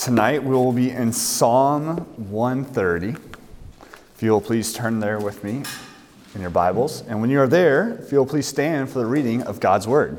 [0.00, 1.98] Tonight we will be in Psalm
[2.30, 3.20] 130.
[4.14, 5.62] If you will please turn there with me
[6.34, 7.02] in your Bibles.
[7.02, 9.86] And when you are there, if you will please stand for the reading of God's
[9.86, 10.18] Word.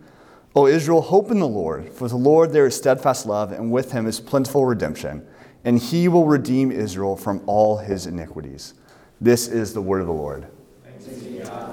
[0.53, 3.93] O Israel, hope in the Lord, for the Lord there is steadfast love, and with
[3.93, 5.25] him is plentiful redemption,
[5.63, 8.73] and he will redeem Israel from all his iniquities.
[9.21, 10.47] This is the word of the Lord.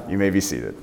[0.09, 0.77] You may be seated.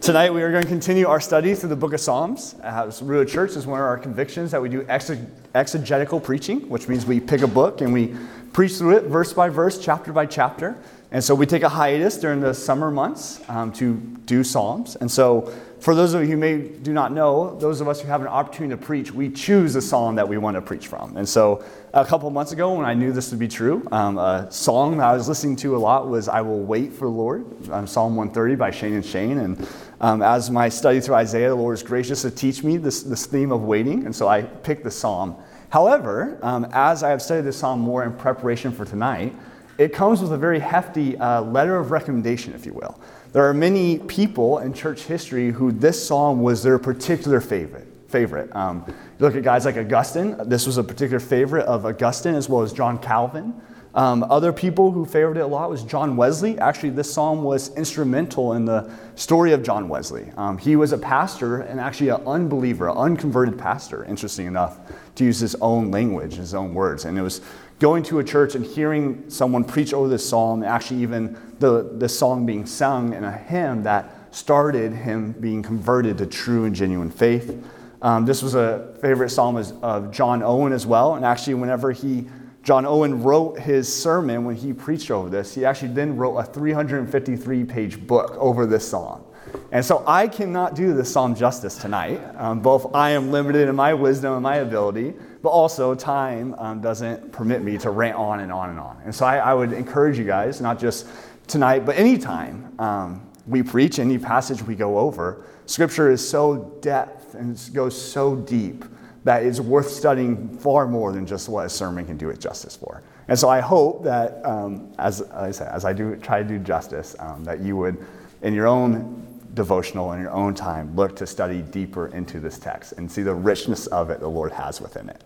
[0.00, 2.54] Tonight we are going to continue our study through the book of Psalms.
[2.62, 7.20] Ruah Church is one of our convictions that we do exegetical preaching, which means we
[7.20, 8.16] pick a book and we
[8.52, 10.80] preach through it verse by verse, chapter by chapter.
[11.10, 13.94] And so we take a hiatus during the summer months um, to
[14.24, 14.96] do Psalms.
[14.96, 18.08] And so for those of you who may do not know, those of us who
[18.08, 21.16] have an opportunity to preach, we choose a psalm that we want to preach from.
[21.16, 24.50] And so a couple months ago, when I knew this would be true, um, a
[24.50, 27.46] song that I was listening to a lot was "I Will Wait for the Lord,"
[27.70, 29.38] um, Psalm 130 by Shane and Shane.
[29.38, 29.68] And
[30.00, 33.26] um, as my study through Isaiah, the Lord is gracious to teach me this, this
[33.26, 35.36] theme of waiting, and so I picked the psalm.
[35.70, 39.34] However, um, as I have studied this psalm more in preparation for tonight,
[39.78, 43.00] it comes with a very hefty uh, letter of recommendation, if you will.
[43.32, 47.86] There are many people in church history who this psalm was their particular favorite.
[48.08, 48.54] Favorite.
[48.56, 50.36] Um, you look at guys like Augustine.
[50.46, 53.54] This was a particular favorite of Augustine as well as John Calvin.
[53.94, 56.58] Um, other people who favored it a lot was John Wesley.
[56.58, 60.30] Actually, this psalm was instrumental in the story of John Wesley.
[60.36, 64.78] Um, he was a pastor and actually an unbeliever, an unconverted pastor, interesting enough,
[65.16, 67.06] to use his own language, his own words.
[67.06, 67.40] And it was
[67.78, 72.08] going to a church and hearing someone preach over this psalm, actually, even the, the
[72.08, 77.10] song being sung in a hymn that started him being converted to true and genuine
[77.10, 77.64] faith.
[78.02, 81.14] Um, this was a favorite psalm of John Owen as well.
[81.14, 82.28] And actually, whenever he,
[82.62, 86.44] John Owen wrote his sermon when he preached over this, he actually then wrote a
[86.44, 89.24] 353 page book over this psalm.
[89.72, 92.20] And so I cannot do this psalm justice tonight.
[92.36, 96.80] Um, both I am limited in my wisdom and my ability, but also time um,
[96.80, 99.00] doesn't permit me to rant on and on and on.
[99.04, 101.06] And so I, I would encourage you guys, not just
[101.46, 107.34] tonight, but anytime um, we preach, any passage we go over, Scripture is so depth
[107.34, 108.84] and goes so deep
[109.24, 112.76] that it's worth studying far more than just what a sermon can do it justice
[112.76, 113.02] for.
[113.28, 116.58] And so I hope that, um, as I said, as I do try to do
[116.58, 117.98] justice, um, that you would,
[118.42, 119.26] in your own
[119.58, 123.34] devotional in your own time, look to study deeper into this text and see the
[123.34, 125.24] richness of it the Lord has within it.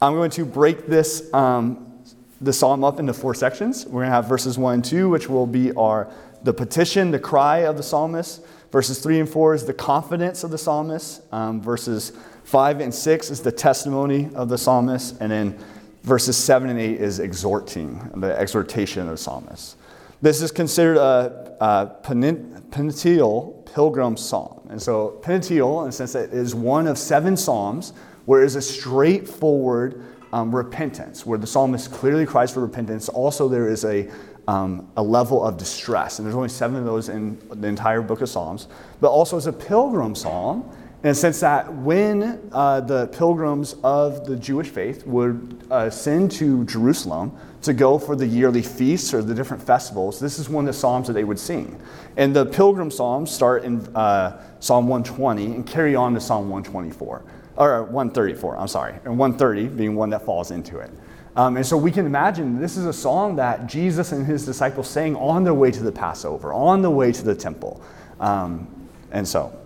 [0.00, 2.02] I'm going to break this, um,
[2.40, 3.86] the psalm up into four sections.
[3.86, 6.10] We're going to have verses 1 and 2, which will be our
[6.42, 8.44] the petition, the cry of the psalmist.
[8.70, 11.22] Verses 3 and 4 is the confidence of the psalmist.
[11.32, 12.12] Um, verses
[12.44, 15.16] 5 and 6 is the testimony of the psalmist.
[15.20, 15.58] And then
[16.02, 19.76] verses 7 and 8 is exhorting, the exhortation of the psalmist.
[20.20, 24.66] This is considered a, a penitential pilgrim psalm.
[24.70, 27.92] And so, penitential, in the sense that it is one of seven psalms
[28.28, 33.08] where it is a straightforward um, repentance, where the psalmist clearly cries for repentance.
[33.08, 34.06] Also, there is a,
[34.46, 36.18] um, a level of distress.
[36.18, 38.68] And there's only seven of those in the entire book of Psalms.
[39.00, 40.70] But also, it's a pilgrim psalm
[41.02, 46.30] in the sense that when uh, the pilgrims of the Jewish faith would uh, send
[46.32, 50.68] to Jerusalem to go for the yearly feasts or the different festivals, this is one
[50.68, 51.80] of the psalms that they would sing.
[52.18, 57.22] And the pilgrim psalms start in uh, Psalm 120 and carry on to Psalm 124,
[57.58, 60.90] or 134, I'm sorry, and 130 being one that falls into it.
[61.36, 64.88] Um, and so we can imagine this is a song that Jesus and his disciples
[64.88, 67.80] sang on their way to the Passover, on the way to the temple.
[68.18, 68.66] Um,
[69.12, 69.56] and so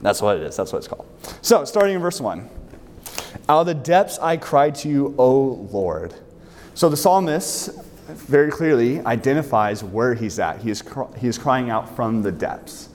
[0.00, 0.56] that's what it is.
[0.56, 1.06] That's what it's called.
[1.42, 2.48] So, starting in verse 1
[3.48, 6.14] Out of the depths I cried to you, O Lord.
[6.74, 7.70] So, the psalmist
[8.08, 10.60] very clearly identifies where he's at.
[10.60, 10.82] He is,
[11.18, 12.88] he is crying out from the depths.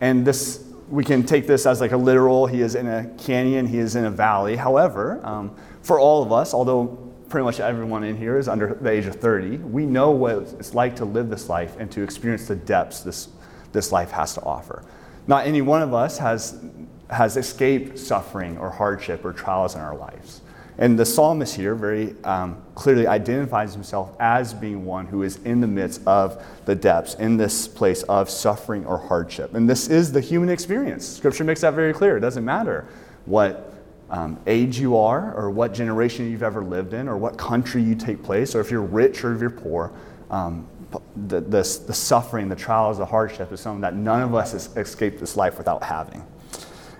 [0.00, 3.66] And this, we can take this as like a literal, he is in a canyon,
[3.66, 4.56] he is in a valley.
[4.56, 6.86] However, um, for all of us, although
[7.28, 10.74] pretty much everyone in here is under the age of 30, we know what it's
[10.74, 13.28] like to live this life and to experience the depths this,
[13.72, 14.82] this life has to offer.
[15.26, 16.64] Not any one of us has,
[17.10, 20.40] has escaped suffering or hardship or trials in our lives.
[20.78, 25.60] And the psalmist here very um, clearly identifies himself as being one who is in
[25.60, 29.54] the midst of the depths, in this place of suffering or hardship.
[29.54, 31.06] And this is the human experience.
[31.06, 32.16] Scripture makes that very clear.
[32.16, 32.86] It doesn't matter
[33.26, 33.74] what
[34.10, 37.94] um, age you are, or what generation you've ever lived in, or what country you
[37.94, 39.92] take place, or if you're rich or if you're poor.
[40.30, 40.66] Um,
[41.26, 44.74] the, the, the suffering, the trials, the hardship is something that none of us has
[44.76, 46.24] escaped this life without having.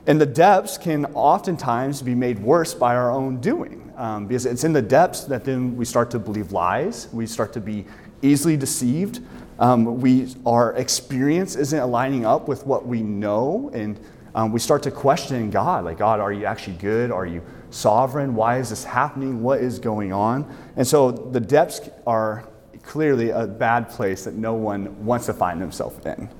[0.08, 3.92] And the depths can oftentimes be made worse by our own doing.
[3.94, 7.52] Um, because it's in the depths that then we start to believe lies, we start
[7.52, 7.84] to be
[8.22, 9.20] easily deceived.
[9.58, 14.00] Um, we, our experience isn't aligning up with what we know, and
[14.34, 17.10] um, we start to question God like, God, are you actually good?
[17.10, 18.34] Are you sovereign?
[18.34, 19.42] Why is this happening?
[19.42, 20.46] What is going on?
[20.76, 22.48] And so the depths are
[22.82, 26.30] clearly a bad place that no one wants to find himself in.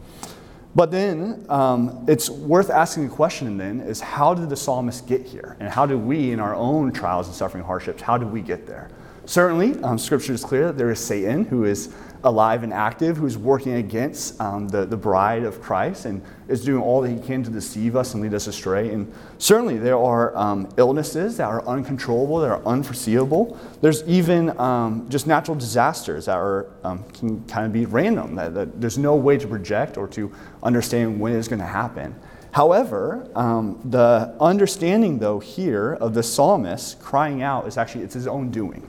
[0.75, 5.23] But then um, it's worth asking the question then is how did the psalmist get
[5.23, 5.57] here?
[5.61, 8.67] And how do we, in our own trials and suffering hardships, how do we get
[8.67, 8.91] there?
[9.25, 11.93] Certainly, um, scripture is clear that there is Satan who is
[12.25, 16.83] alive and active, who's working against um, the, the bride of Christ and is doing
[16.83, 18.91] all that he can to deceive us and lead us astray.
[18.91, 23.59] And certainly, there are um, illnesses that are uncontrollable, that are unforeseeable.
[23.81, 28.55] There's even um, just natural disasters that are, um, can kind of be random, that,
[28.55, 30.33] that, there's no way to project or to
[30.63, 32.15] understand when it's going to happen.
[32.51, 38.27] However, um, the understanding, though, here of the psalmist crying out is actually it's his
[38.27, 38.83] own doing.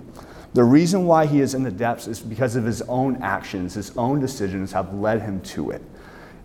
[0.54, 3.96] The reason why he is in the depths is because of his own actions, his
[3.98, 5.82] own decisions have led him to it.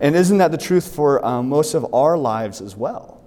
[0.00, 3.20] And isn't that the truth for um, most of our lives as well?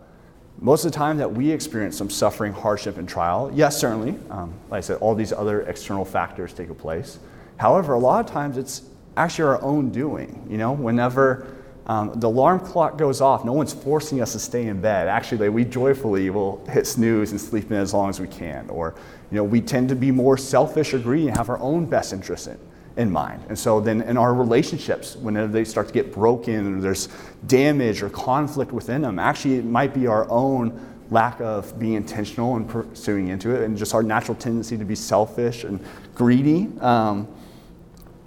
[0.60, 4.54] Most of the time that we experience some suffering, hardship, and trial, yes, certainly, um,
[4.70, 7.20] like I said, all these other external factors take a place.
[7.58, 8.84] However, a lot of times it's
[9.16, 10.46] actually our own doing.
[10.50, 11.48] You know, whenever
[11.88, 15.08] um, the alarm clock goes off, no one's forcing us to stay in bed.
[15.08, 18.70] Actually, we joyfully will hit snooze and sleep in as long as we can.
[18.70, 18.94] Or,
[19.32, 22.12] you know, we tend to be more selfish or greedy and have our own best
[22.12, 22.60] interests in,
[22.98, 23.42] in mind.
[23.48, 27.08] And so then in our relationships, whenever they start to get broken or there's
[27.46, 30.78] damage or conflict within them, actually it might be our own
[31.10, 34.96] lack of being intentional and pursuing into it and just our natural tendency to be
[34.96, 35.80] selfish and
[36.16, 36.68] greedy.
[36.82, 37.30] Um,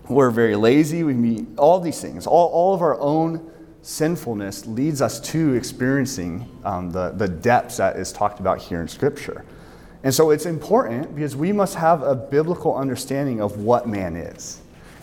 [0.08, 1.02] we're very lazy.
[1.05, 2.26] We meet all these things.
[2.26, 3.50] All, all of our own
[3.82, 8.88] sinfulness leads us to experiencing um, the, the depths that is talked about here in
[8.88, 9.44] Scripture.
[10.02, 14.61] And so it's important because we must have a biblical understanding of what man is.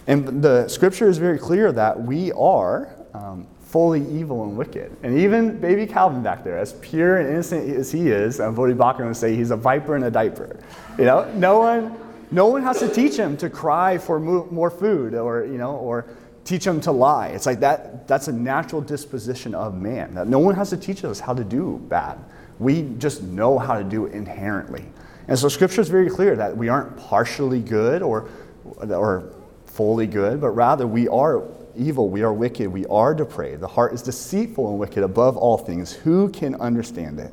[0.08, 4.96] And the Scripture is very clear that we are um, fully evil and wicked.
[5.04, 8.76] And even baby Calvin back there, as pure and innocent as he is, um, Voddie
[8.76, 10.58] Baucham would say he's a viper in a diaper.
[10.98, 11.98] You know, no one
[12.32, 16.06] no one has to teach him to cry for more food or, you know, or
[16.44, 17.28] teach him to lie.
[17.28, 20.14] It's like that, that's a natural disposition of man.
[20.16, 22.18] That no one has to teach us how to do bad.
[22.60, 24.86] We just know how to do it inherently.
[25.28, 28.30] And so scripture is very clear that we aren't partially good or,
[28.78, 29.34] or
[29.66, 31.44] fully good, but rather we are
[31.76, 33.62] evil, we are wicked, we are depraved.
[33.62, 35.94] The heart is deceitful and wicked above all things.
[35.94, 37.32] Who can understand it?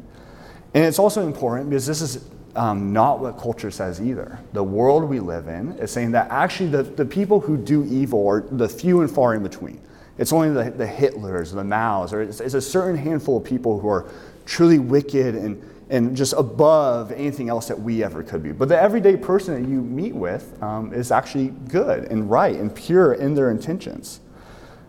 [0.75, 2.25] And it's also important because this is
[2.57, 4.39] um, not what culture says either.
[4.53, 8.27] The world we live in is saying that actually the, the people who do evil
[8.29, 9.81] are the few and far in between.
[10.19, 13.81] It's only the, the Hitlers, the Maos, or it's, it's a certain handful of people
[13.81, 14.07] who are
[14.47, 15.61] truly wicked and,
[15.91, 18.53] and just above anything else that we ever could be.
[18.53, 22.73] But the everyday person that you meet with um, is actually good and right and
[22.73, 24.21] pure in their intentions.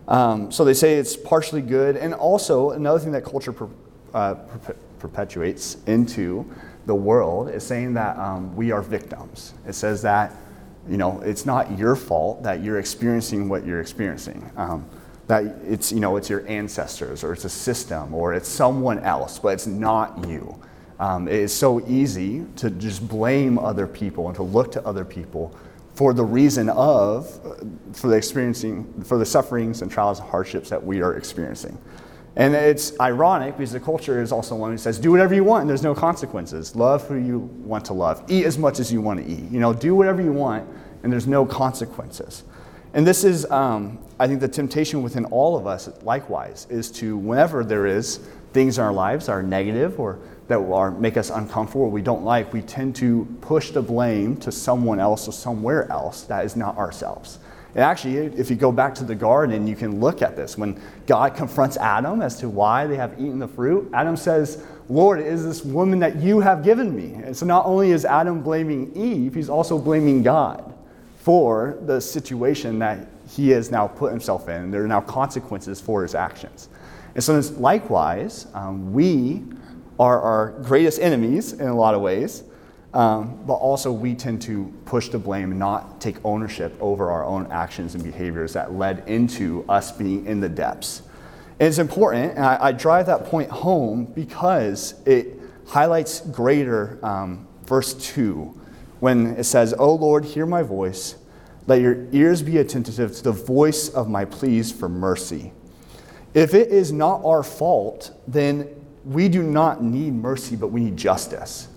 [0.06, 1.96] Um, so they say it's partially good.
[1.96, 3.68] And also, another thing that culture per,
[4.14, 6.48] uh, per, perpetuates into
[6.86, 9.54] the world is saying that um, we are victims.
[9.66, 10.32] It says that,
[10.88, 14.50] you know, it's not your fault that you're experiencing what you're experiencing.
[14.56, 14.88] Um,
[15.26, 19.40] that it's, you know, it's your ancestors or it's a system or it's someone else,
[19.40, 20.56] but it's not you.
[21.00, 25.04] Um, it is so easy to just blame other people and to look to other
[25.04, 25.54] people
[25.94, 27.28] for the reason of,
[27.92, 31.76] for the experiencing, for the sufferings and trials and hardships that we are experiencing.
[32.36, 35.62] And it's ironic because the culture is also one who says, do whatever you want
[35.62, 36.76] and there's no consequences.
[36.76, 38.22] Love who you want to love.
[38.28, 39.50] Eat as much as you want to eat.
[39.50, 40.68] You know, do whatever you want
[41.02, 42.44] and there's no consequences.
[42.92, 47.16] And this is, um, I think, the temptation within all of us, likewise, is to,
[47.16, 48.18] whenever there is
[48.52, 52.24] things in our lives are negative or that are, make us uncomfortable or we don't
[52.24, 56.54] like, we tend to push the blame to someone else or somewhere else that is
[56.54, 57.38] not ourselves.
[57.76, 60.56] And actually, if you go back to the garden, you can look at this.
[60.56, 65.20] When God confronts Adam as to why they have eaten the fruit, Adam says, Lord,
[65.20, 67.22] it is this woman that you have given me.
[67.22, 70.72] And so not only is Adam blaming Eve, he's also blaming God
[71.18, 74.70] for the situation that he has now put himself in.
[74.70, 76.70] There are now consequences for his actions.
[77.14, 79.44] And so, likewise, um, we
[79.98, 82.42] are our greatest enemies in a lot of ways.
[82.94, 87.46] Um, but also, we tend to push the blame not take ownership over our own
[87.50, 91.02] actions and behaviors that led into us being in the depths.
[91.58, 97.46] And it's important, and I, I drive that point home because it highlights greater um,
[97.64, 98.60] verse 2
[99.00, 101.16] when it says, O Lord, hear my voice.
[101.66, 105.52] Let your ears be attentive to the voice of my pleas for mercy.
[106.32, 108.68] If it is not our fault, then
[109.04, 111.68] we do not need mercy, but we need justice.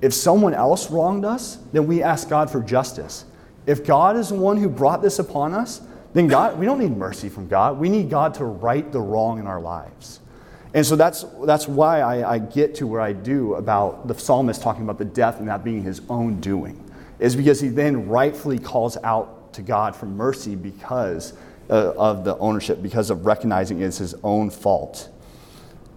[0.00, 3.24] If someone else wronged us, then we ask God for justice.
[3.66, 5.80] If God is the one who brought this upon us,
[6.14, 7.78] then God, we don't need mercy from God.
[7.78, 10.20] We need God to right the wrong in our lives.
[10.74, 14.62] And so that's, that's why I, I get to where I do about the psalmist
[14.62, 16.82] talking about the death and that being his own doing,
[17.18, 21.32] is because he then rightfully calls out to God for mercy because
[21.70, 25.08] uh, of the ownership, because of recognizing it's his own fault.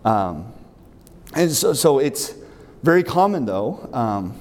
[0.04, 0.52] Um,
[1.36, 2.34] and so, so it's
[2.84, 4.40] very common, though, um,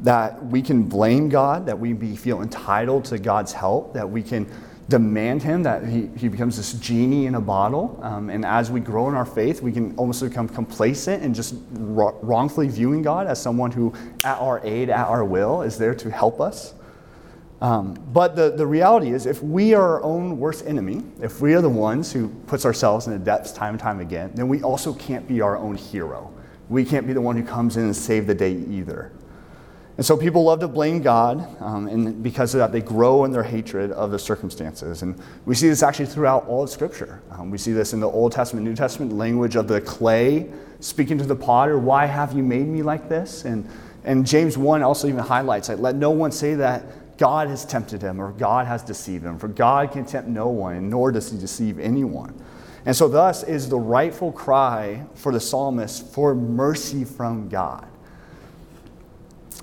[0.00, 4.22] that we can blame God, that we be, feel entitled to God's help, that we
[4.22, 4.50] can
[4.88, 7.98] demand Him, that He, he becomes this genie in a bottle.
[8.02, 11.56] Um, and as we grow in our faith, we can almost become complacent and just
[11.72, 13.92] wrongfully viewing God as someone who,
[14.24, 16.74] at our aid, at our will, is there to help us.
[17.60, 21.54] Um, but the, the reality is, if we are our own worst enemy, if we
[21.54, 24.62] are the ones who puts ourselves in the depths time and time again, then we
[24.62, 26.32] also can't be our own hero.
[26.68, 29.12] We can't be the one who comes in and save the day either.
[29.96, 33.32] And so people love to blame God, um, and because of that, they grow in
[33.32, 35.02] their hatred of the circumstances.
[35.02, 37.20] And we see this actually throughout all of Scripture.
[37.32, 40.48] Um, we see this in the Old Testament, New Testament language of the clay
[40.80, 43.44] speaking to the potter, Why have you made me like this?
[43.44, 43.68] And,
[44.04, 48.00] and James 1 also even highlights, like, let no one say that God has tempted
[48.00, 51.38] him or God has deceived him, for God can tempt no one, nor does he
[51.38, 52.40] deceive anyone.
[52.88, 57.86] And so, thus, is the rightful cry for the psalmist for mercy from God.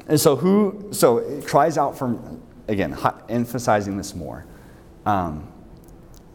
[0.08, 2.96] And so, who, so it cries out from, again,
[3.28, 4.46] emphasizing this more,
[5.08, 5.52] um,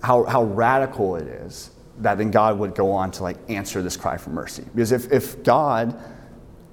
[0.02, 3.96] how, how radical it is that then God would go on to like answer this
[3.96, 4.64] cry for mercy.
[4.74, 5.96] Because if, if God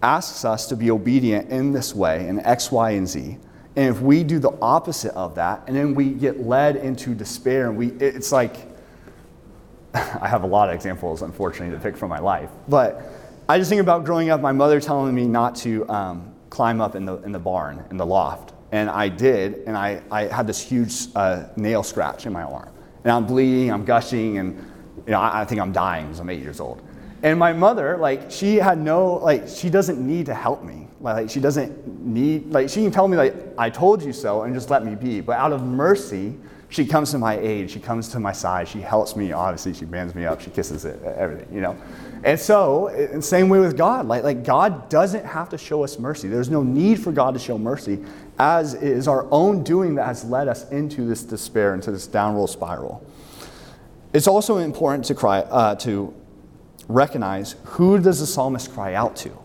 [0.01, 3.37] asks us to be obedient in this way, in X, Y, and Z,
[3.75, 7.69] and if we do the opposite of that, and then we get led into despair,
[7.69, 8.76] and we, it's like,
[9.93, 12.49] I have a lot of examples, unfortunately, to pick from my life.
[12.67, 13.01] But
[13.49, 16.95] I just think about growing up, my mother telling me not to um, climb up
[16.95, 18.53] in the, in the barn, in the loft.
[18.71, 22.69] And I did, and I, I had this huge uh, nail scratch in my arm.
[23.03, 24.55] And I'm bleeding, I'm gushing, and
[25.05, 26.81] you know, I, I think I'm dying because I'm eight years old.
[27.23, 30.87] And my mother, like, she had no, like, she doesn't need to help me.
[30.99, 34.53] Like, she doesn't need, like, she can tell me, like, I told you so, and
[34.53, 35.21] just let me be.
[35.21, 36.35] But out of mercy,
[36.69, 39.85] she comes to my aid, she comes to my side, she helps me, obviously, she
[39.85, 41.77] bands me up, she kisses it, everything, you know.
[42.23, 46.27] And so, same way with God, like, like God doesn't have to show us mercy.
[46.27, 48.03] There's no need for God to show mercy,
[48.37, 52.49] as is our own doing that has led us into this despair, into this downward
[52.49, 53.05] spiral.
[54.13, 56.13] It's also important to cry, uh, to
[56.87, 59.37] recognize who does the psalmist cry out to.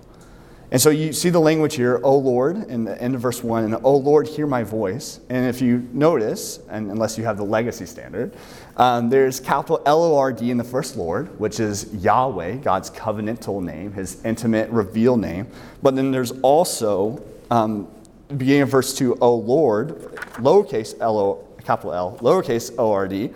[0.72, 3.64] And so you see the language here, O Lord, in the end of verse 1,
[3.64, 5.20] and O Lord, hear my voice.
[5.28, 8.34] And if you notice, and unless you have the legacy standard,
[8.78, 12.88] um, there's capital L O R D in the first Lord, which is Yahweh, God's
[12.88, 15.46] covenantal name, his intimate reveal name.
[15.82, 17.86] But then there's also, um,
[18.34, 19.98] beginning of verse 2, O Lord,
[20.36, 23.28] lowercase L O, capital L, lowercase O R D,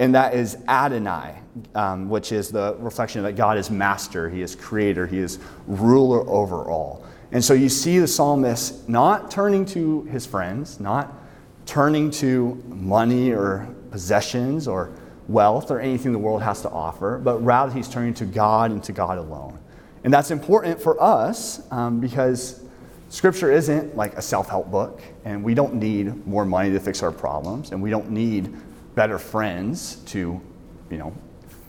[0.00, 1.34] and that is Adonai,
[1.74, 6.28] um, which is the reflection that God is master, He is creator, He is ruler
[6.28, 7.04] over all.
[7.32, 11.12] And so you see the psalmist not turning to his friends, not
[11.66, 14.90] turning to money or possessions or
[15.28, 18.82] wealth or anything the world has to offer, but rather he's turning to God and
[18.84, 19.58] to God alone.
[20.02, 22.64] And that's important for us um, because
[23.10, 27.02] Scripture isn't like a self help book, and we don't need more money to fix
[27.02, 28.56] our problems, and we don't need
[29.00, 30.38] better friends to,
[30.90, 31.10] you know,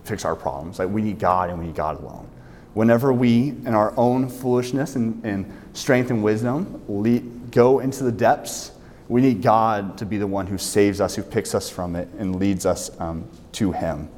[0.03, 0.79] fix our problems.
[0.79, 2.27] Like we need God and we need God alone.
[2.73, 8.11] Whenever we, in our own foolishness and, and strength and wisdom, lead, go into the
[8.11, 8.73] depths,
[9.07, 12.09] we need God to be the one who saves us, who picks us from it,
[12.19, 14.09] and leads us um, to Him.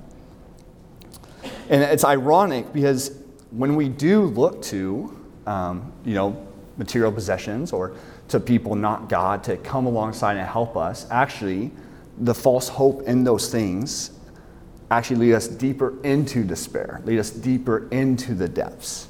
[1.69, 3.15] And it's ironic because
[3.51, 7.93] when we do look to, um, you know, material possessions or
[8.29, 11.69] to people not God to come alongside and help us, actually,
[12.17, 14.11] the false hope in those things
[14.91, 19.07] actually lead us deeper into despair, lead us deeper into the depths.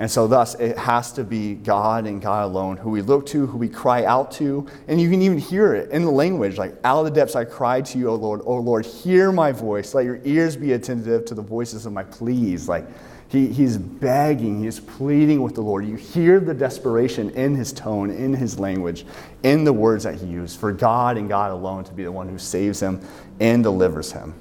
[0.00, 3.46] And so, thus, it has to be God and God alone who we look to,
[3.46, 4.66] who we cry out to.
[4.88, 7.44] And you can even hear it in the language like, out of the depths I
[7.44, 8.40] cry to you, O Lord.
[8.46, 9.92] O Lord, hear my voice.
[9.92, 12.66] Let your ears be attentive to the voices of my pleas.
[12.66, 12.86] Like,
[13.30, 15.86] he, he's begging, he's pleading with the Lord.
[15.86, 19.06] You hear the desperation in his tone, in his language,
[19.44, 22.28] in the words that he used for God and God alone to be the one
[22.28, 23.00] who saves him
[23.38, 24.34] and delivers him.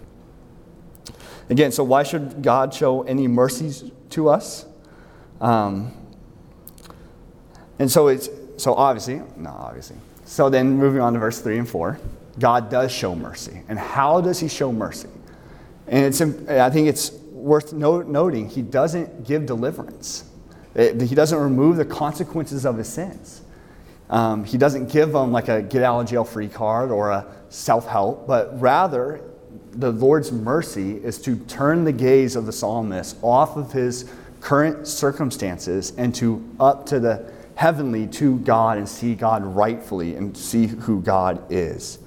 [1.51, 4.65] Again, so why should God show any mercies to us?
[5.39, 5.93] Um,
[7.77, 8.27] and so it's
[8.57, 9.97] so obviously, no, obviously.
[10.25, 11.99] So then moving on to verse 3 and 4,
[12.39, 13.61] God does show mercy.
[13.69, 15.09] And how does he show mercy?
[15.87, 20.25] And it's I think it's worth noting he doesn't give deliverance.
[20.75, 23.41] he doesn't remove the consequences of his sins.
[24.09, 27.25] Um, he doesn't give them like a get out of jail free card or a
[27.49, 29.21] self help, but rather
[29.71, 34.87] the Lord's mercy is to turn the gaze of the psalmist off of his current
[34.87, 40.67] circumstances and to up to the heavenly to God and see God rightfully and see
[40.67, 41.99] who God is.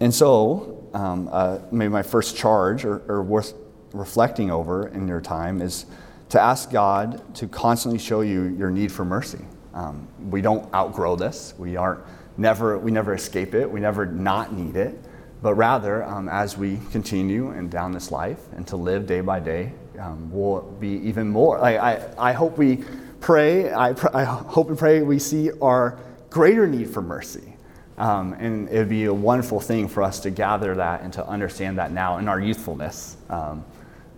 [0.00, 3.54] And so, um, uh, maybe my first charge or, or worth
[3.92, 5.86] reflecting over in your time is
[6.30, 9.44] to ask God to constantly show you your need for mercy.
[9.72, 11.54] Um, we don't outgrow this.
[11.58, 12.00] We aren't
[12.36, 13.70] never we never escape it.
[13.70, 14.98] We never not need it
[15.44, 19.38] but rather um, as we continue and down this life and to live day by
[19.38, 19.70] day
[20.00, 22.82] um, will be even more I, I, I hope we
[23.20, 25.98] pray I, pr- I hope and pray we see our
[26.30, 27.53] greater need for mercy
[27.98, 31.26] um, and it would be a wonderful thing for us to gather that and to
[31.26, 33.64] understand that now in our youthfulness um,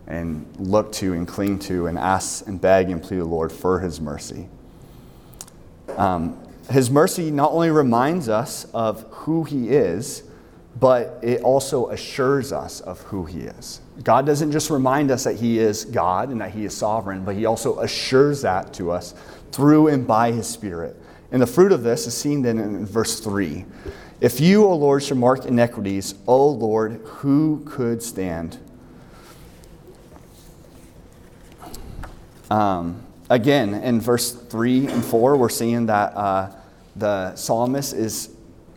[0.06, 3.80] and look to and cling to and ask and beg and plead the lord for
[3.80, 4.48] his mercy
[5.96, 6.38] um,
[6.70, 10.22] his mercy not only reminds us of who he is
[10.78, 13.80] but it also assures us of who He is.
[14.02, 17.34] God doesn't just remind us that He is God and that He is sovereign, but
[17.34, 19.14] He also assures that to us
[19.52, 20.96] through and by His Spirit.
[21.32, 23.64] And the fruit of this is seen then in verse 3.
[24.20, 28.58] If you, O Lord, should mark iniquities, O Lord, who could stand?
[32.50, 36.52] Um, again, in verse 3 and 4, we're seeing that uh,
[36.94, 38.30] the psalmist is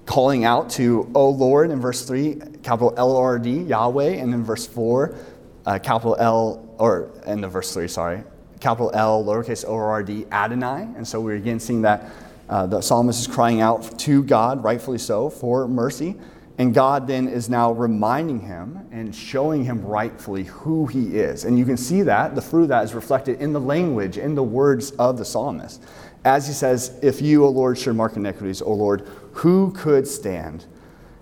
[0.05, 5.15] calling out to, O Lord, in verse 3, capital LRD, Yahweh, and in verse 4,
[5.65, 8.23] uh, capital L, or in the verse 3, sorry,
[8.59, 10.87] capital L, lowercase O R D, Adonai.
[10.97, 12.09] And so we're again seeing that
[12.49, 16.15] uh, the psalmist is crying out to God, rightfully so, for mercy.
[16.57, 21.45] And God then is now reminding him and showing him rightfully who he is.
[21.45, 24.35] And you can see that, the fruit of that is reflected in the language, in
[24.35, 25.81] the words of the psalmist.
[26.25, 30.65] As he says, If you, O Lord, should mark iniquities, O Lord, who could stand?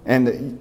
[0.06, 0.58] And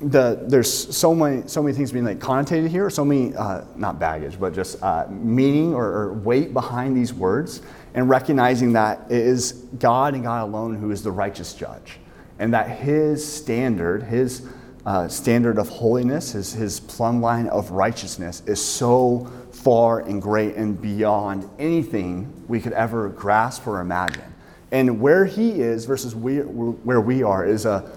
[0.00, 3.98] the, there's so many, so many things being like connotated here, so many, uh, not
[3.98, 7.60] baggage, but just uh, meaning or, or weight behind these words,
[7.94, 11.98] and recognizing that it is God and God alone who is the righteous judge,
[12.38, 14.46] and that His standard, His
[14.86, 20.56] uh, standard of holiness, His, his plumb line of righteousness is so far and great
[20.56, 24.24] and beyond anything we could ever grasp or imagine.
[24.72, 27.90] And where he is versus we, where we are is a,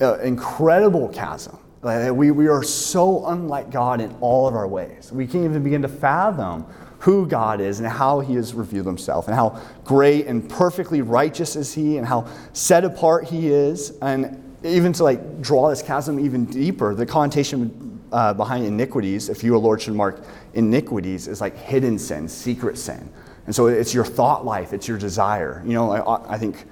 [0.00, 1.58] a incredible chasm.
[1.82, 5.10] We, we are so unlike God in all of our ways.
[5.12, 6.66] We can't even begin to fathom
[7.00, 11.54] who God is and how he has revealed himself and how great and perfectly righteous
[11.54, 13.96] is he and how set apart he is.
[14.02, 19.44] And even to like draw this chasm even deeper, the connotation uh, behind iniquities, if
[19.44, 23.08] you, O Lord, should mark iniquities, is like hidden sin, secret sin.
[23.46, 25.62] And so it's your thought life, it's your desire.
[25.64, 26.64] You know, I, I think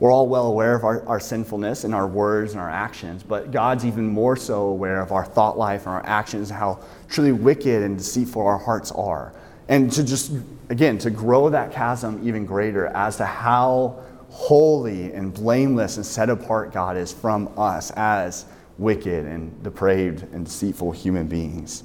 [0.00, 3.50] we're all well aware of our, our, sinfulness and our words and our actions, but
[3.50, 7.32] God's even more so aware of our thought life and our actions, and how truly
[7.32, 9.32] wicked and deceitful our hearts are.
[9.68, 10.32] And to just,
[10.70, 16.30] again, to grow that chasm even greater as to how holy and blameless and set
[16.30, 18.46] apart God is from us as
[18.78, 21.84] wicked and depraved and deceitful human beings.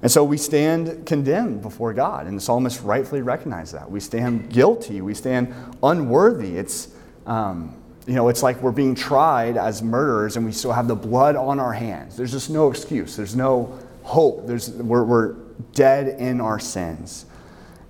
[0.00, 3.90] And so we stand condemned before God, and the psalmist rightfully recognizes that.
[3.90, 6.56] We stand guilty, we stand unworthy.
[6.56, 6.88] It's,
[7.26, 7.74] um,
[8.06, 11.34] you know, it's like we're being tried as murderers and we still have the blood
[11.34, 12.16] on our hands.
[12.16, 14.46] There's just no excuse, there's no hope.
[14.46, 15.34] There's, we're, we're
[15.72, 17.26] dead in our sins.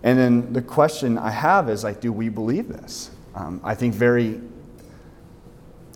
[0.03, 3.11] And then the question I have is like, do we believe this?
[3.35, 4.41] Um, I think very,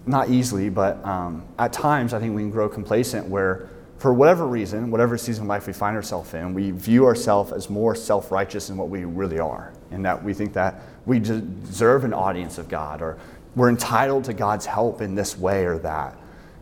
[0.06, 4.48] not easily, but um, at times I think we can grow complacent where for whatever
[4.48, 8.32] reason, whatever season of life we find ourselves in, we view ourselves as more self
[8.32, 9.72] righteous than what we really are.
[9.92, 13.16] And that we think that we deserve an audience of God or
[13.54, 16.16] we're entitled to God's help in this way or that.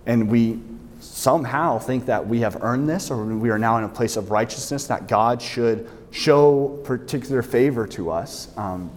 [0.05, 0.61] And we
[1.01, 4.31] somehow think that we have earned this or we are now in a place of
[4.31, 8.91] righteousness, that God should show particular favor to us um,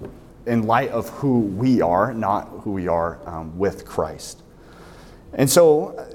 [0.45, 4.41] in light of who we are, not who we are um, with Christ.
[5.33, 6.05] And so uh,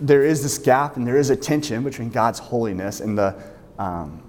[0.00, 3.36] there is this gap and there is a tension between God's holiness and the,
[3.78, 4.22] um,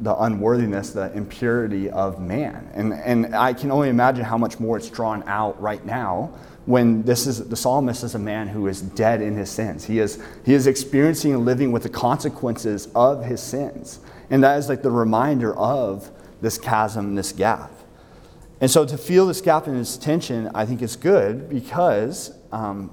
[0.00, 2.70] the unworthiness, the impurity of man.
[2.74, 6.32] And, and I can only imagine how much more it's drawn out right now
[6.66, 9.84] when this is the psalmist is a man who is dead in his sins.
[9.84, 14.00] He is, he is experiencing and living with the consequences of his sins.
[14.30, 17.70] And that is like the reminder of this chasm, this gap.
[18.60, 22.90] And so to feel this gap and this tension, I think is good because um,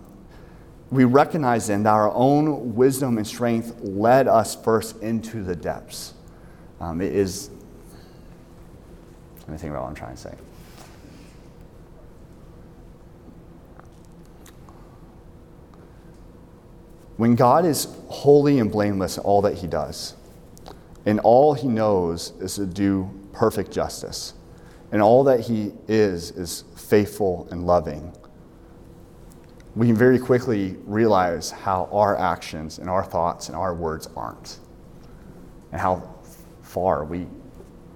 [0.90, 6.14] we recognize then that our own wisdom and strength led us first into the depths.
[6.82, 7.50] Um, it is,
[9.42, 10.36] let me think about what I'm trying to say.
[17.22, 20.16] When God is holy and blameless in all that he does,
[21.06, 24.34] and all he knows is to do perfect justice,
[24.92, 28.12] and all that he is is faithful and loving,
[29.76, 34.58] we can very quickly realize how our actions and our thoughts and our words aren't,
[35.72, 36.02] and how
[36.64, 37.28] far we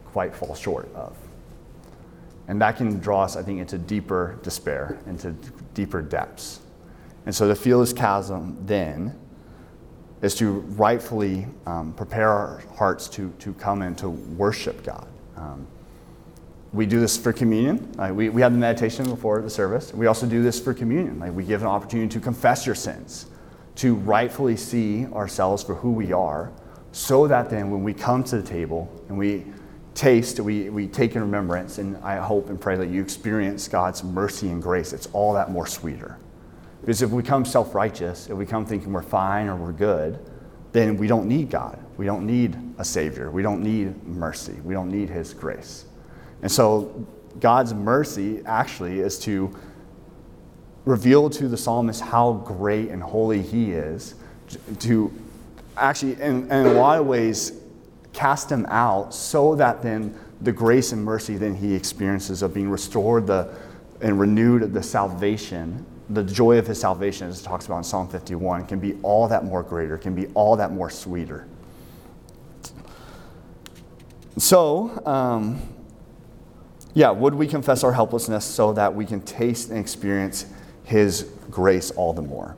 [0.06, 1.18] quite fall short of.
[2.48, 5.32] And that can draw us, I think, into deeper despair, into
[5.74, 6.60] deeper depths.
[7.26, 9.18] And so to feel this chasm then
[10.22, 15.08] is to rightfully um, prepare our hearts to, to come and to worship God.
[15.36, 15.68] Um,
[16.74, 17.94] we do this for communion.
[17.98, 19.94] Uh, we, we have the meditation before the service.
[19.94, 21.20] We also do this for communion.
[21.20, 23.28] Like we give an opportunity to confess your sins,
[23.76, 26.52] to rightfully see ourselves for who we are,
[26.92, 29.46] so that then when we come to the table and we
[29.94, 34.04] taste, we, we take in remembrance, and I hope and pray that you experience God's
[34.04, 34.92] mercy and grace.
[34.92, 36.18] It's all that more sweeter.
[36.86, 40.20] Because if we come self righteous, if we come thinking we're fine or we're good,
[40.72, 41.84] then we don't need God.
[41.98, 43.32] We don't need a Savior.
[43.32, 44.54] We don't need mercy.
[44.64, 45.86] We don't need His grace.
[46.44, 47.08] And so
[47.40, 49.52] God's mercy actually is to
[50.86, 54.14] reveal to the psalmist how great and holy He is,
[54.82, 55.12] to
[55.76, 57.54] actually, in, in a lot of ways,
[58.14, 62.70] cast him out so that then the grace and mercy then he experiences of being
[62.70, 63.54] restored the,
[64.02, 68.08] and renewed the salvation the joy of his salvation, as it talks about in Psalm
[68.08, 71.48] 51, can be all that more greater, can be all that more sweeter.
[74.38, 75.62] So, um,
[76.94, 80.46] yeah, would we confess our helplessness so that we can taste and experience
[80.84, 82.56] his grace all the more?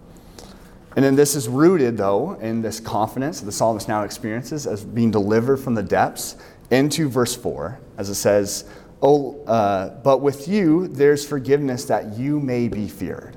[0.95, 4.83] And then this is rooted, though, in this confidence that the psalmist now experiences as
[4.83, 6.35] being delivered from the depths
[6.71, 8.65] into verse 4, as it says,
[9.01, 13.36] Oh, uh, but with you there's forgiveness that you may be feared.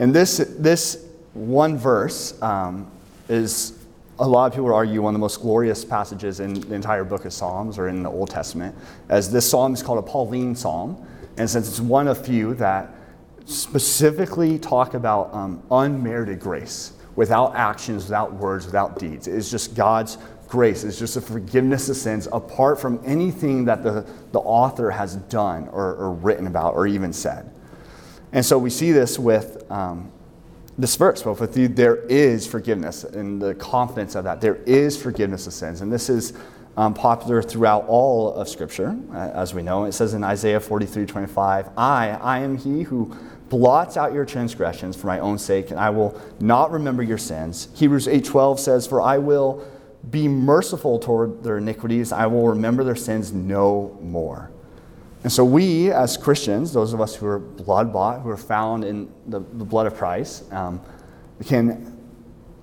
[0.00, 2.90] And this, this one verse um,
[3.28, 3.78] is,
[4.18, 7.26] a lot of people argue, one of the most glorious passages in the entire book
[7.26, 8.74] of Psalms or in the Old Testament,
[9.10, 11.06] as this psalm is called a Pauline psalm.
[11.36, 12.92] And since it's one of few that
[13.44, 20.16] specifically talk about um, unmerited grace, without actions, without words, without deeds, it's just God's
[20.48, 25.14] grace It's just a forgiveness of sins apart from anything that the, the author has
[25.14, 27.48] done or, or written about or even said.
[28.32, 30.12] And so we see this with um,
[30.78, 31.22] this verse.
[31.22, 34.40] But with you, there is forgiveness and the confidence of that.
[34.40, 35.80] There is forgiveness of sins.
[35.80, 36.32] And this is
[36.76, 39.84] um, popular throughout all of Scripture, uh, as we know.
[39.84, 43.14] It says in Isaiah 43 25, I, I am he who
[43.48, 47.68] blots out your transgressions for my own sake, and I will not remember your sins.
[47.74, 49.66] Hebrews 8 12 says, For I will
[50.08, 52.12] be merciful toward their iniquities.
[52.12, 54.50] I will remember their sins no more.
[55.22, 58.84] And so, we as Christians, those of us who are blood bought, who are found
[58.84, 60.80] in the, the blood of Christ, um,
[61.44, 61.98] can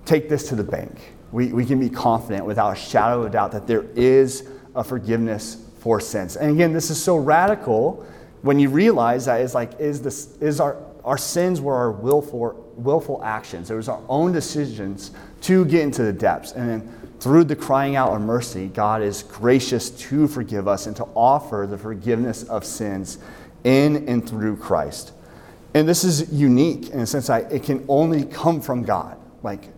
[0.04, 1.12] take this to the bank.
[1.30, 5.64] We, we can be confident without a shadow of doubt that there is a forgiveness
[5.78, 6.36] for sins.
[6.36, 8.06] And again, this is so radical
[8.42, 10.76] when you realize that it's like, is, this, is our,
[11.08, 13.70] our sins were our willful, willful actions.
[13.70, 16.52] It was our own decisions to get into the depths.
[16.52, 20.94] And then through the crying out of mercy, God is gracious to forgive us and
[20.96, 23.18] to offer the forgiveness of sins
[23.64, 25.12] in and through Christ.
[25.72, 29.18] And this is unique in a sense that it can only come from God.
[29.42, 29.70] Like,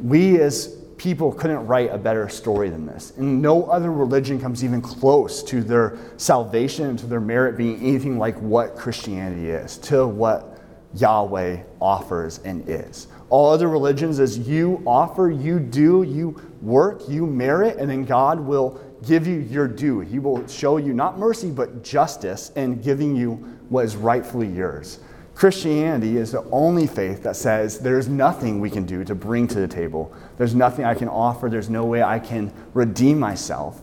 [0.00, 3.12] we as people couldn't write a better story than this.
[3.16, 7.80] And no other religion comes even close to their salvation and to their merit being
[7.80, 10.55] anything like what Christianity is, to what
[10.94, 13.08] Yahweh offers and is.
[13.28, 18.38] All other religions is you offer, you do, you work, you merit, and then God
[18.38, 20.00] will give you your due.
[20.00, 23.34] He will show you not mercy, but justice and giving you
[23.68, 25.00] what is rightfully yours.
[25.34, 29.60] Christianity is the only faith that says there's nothing we can do to bring to
[29.60, 30.14] the table.
[30.38, 31.50] There's nothing I can offer.
[31.50, 33.82] There's no way I can redeem myself.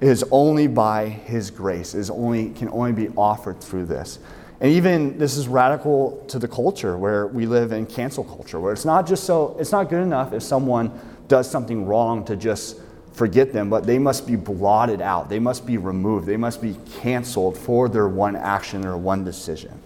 [0.00, 1.94] It is only by His grace.
[1.94, 4.18] It is only, can only be offered through this.
[4.60, 8.72] And even this is radical to the culture where we live in cancel culture, where
[8.72, 10.90] it's not just so, it's not good enough if someone
[11.28, 12.76] does something wrong to just
[13.12, 15.28] forget them, but they must be blotted out.
[15.28, 16.26] They must be removed.
[16.26, 19.80] They must be canceled for their one action or one decision.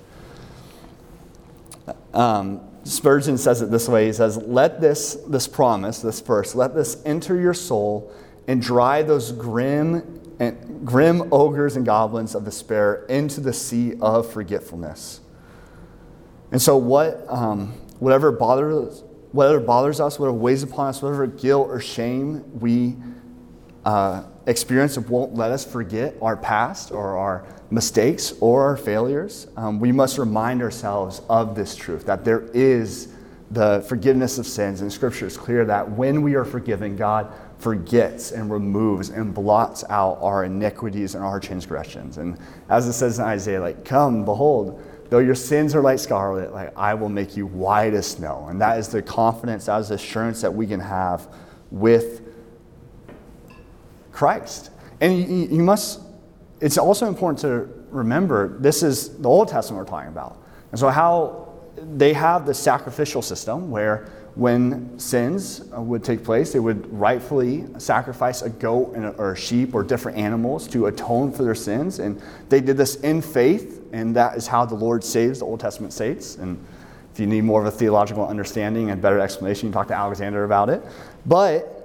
[2.15, 6.75] Um, Spurgeon says it this way He says, Let this, this promise, this verse, let
[6.75, 8.13] this enter your soul
[8.47, 14.31] and drive those grim, and, grim ogres and goblins of despair into the sea of
[14.31, 15.21] forgetfulness.
[16.51, 17.69] And so, what, um,
[18.01, 22.97] whatever, bothers, whatever bothers us, whatever weighs upon us, whatever guilt or shame we
[23.85, 29.79] uh, experience won't let us forget our past or our mistakes or our failures, um,
[29.79, 33.15] we must remind ourselves of this truth that there is
[33.53, 34.81] the forgiveness of sins.
[34.81, 39.85] And Scripture is clear that when we are forgiven, God forgets and removes and blots
[39.89, 42.19] out our iniquities and our transgressions.
[42.19, 42.37] And
[42.69, 46.77] as it says in Isaiah, like, come, behold, though your sins are like scarlet, like
[46.77, 48.49] I will make you white as snow.
[48.51, 51.33] And that is the confidence, that is the assurance that we can have
[51.71, 52.23] with
[54.11, 54.71] Christ.
[55.01, 56.01] And you, you must,
[56.61, 60.37] it's also important to remember this is the Old Testament we're talking about.
[60.73, 66.59] And so, how they have the sacrificial system where when sins would take place, they
[66.59, 71.55] would rightfully sacrifice a goat or a sheep or different animals to atone for their
[71.55, 71.99] sins.
[71.99, 75.61] And they did this in faith, and that is how the Lord saves the Old
[75.61, 76.37] Testament saints.
[76.37, 76.65] And
[77.13, 80.45] if you need more of a theological understanding and better explanation, you talk to Alexander
[80.45, 80.83] about it.
[81.27, 81.83] But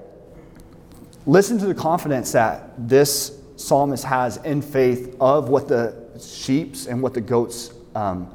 [1.27, 7.03] Listen to the confidence that this psalmist has in faith of what the sheeps and
[7.03, 8.31] what the goats um,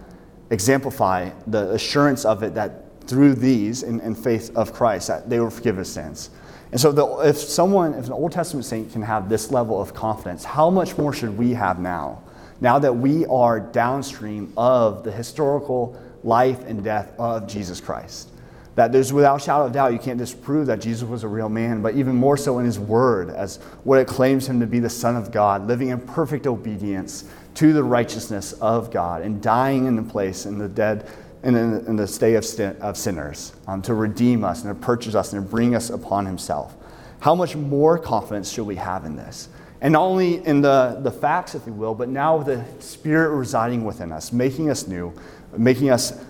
[0.51, 5.38] exemplify, the assurance of it that through these, in, in faith of Christ, that they
[5.40, 6.30] will forgive forgiven sins.
[6.72, 9.92] And so, the, if someone, if an Old Testament saint can have this level of
[9.92, 12.22] confidence, how much more should we have now?
[12.60, 18.30] Now that we are downstream of the historical life and death of Jesus Christ.
[18.74, 21.82] That there's without shadow of doubt, you can't disprove that Jesus was a real man,
[21.82, 24.88] but even more so in his word, as what it claims him to be the
[24.88, 29.96] Son of God, living in perfect obedience to the righteousness of God, and dying in
[29.96, 31.06] the place in the dead
[31.42, 32.44] and in, in the stay of,
[32.81, 36.26] of sinners um, to redeem us and to purchase us and to bring us upon
[36.26, 36.74] himself.
[37.20, 39.48] How much more confidence should we have in this?
[39.81, 43.37] And not only in the, the facts, if you will, but now with the Spirit
[43.37, 45.12] residing within us, making us new,
[45.57, 46.24] making us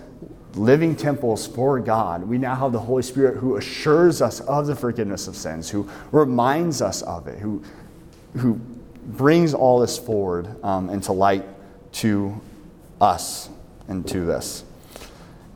[0.55, 2.23] living temples for God.
[2.23, 5.87] We now have the Holy Spirit who assures us of the forgiveness of sins, who
[6.11, 7.63] reminds us of it, who,
[8.37, 8.55] who
[9.05, 11.45] brings all this forward um, into light
[11.93, 12.39] to
[12.99, 13.49] us
[13.87, 14.63] and to this.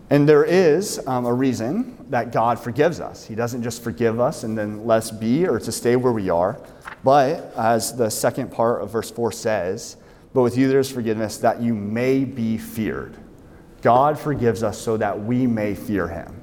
[0.09, 3.25] And there is um, a reason that God forgives us.
[3.25, 6.29] He doesn't just forgive us and then let us be or to stay where we
[6.29, 6.59] are,
[7.03, 9.97] but as the second part of verse 4 says,
[10.33, 13.17] but with you there is forgiveness that you may be feared.
[13.81, 16.41] God forgives us so that we may fear him.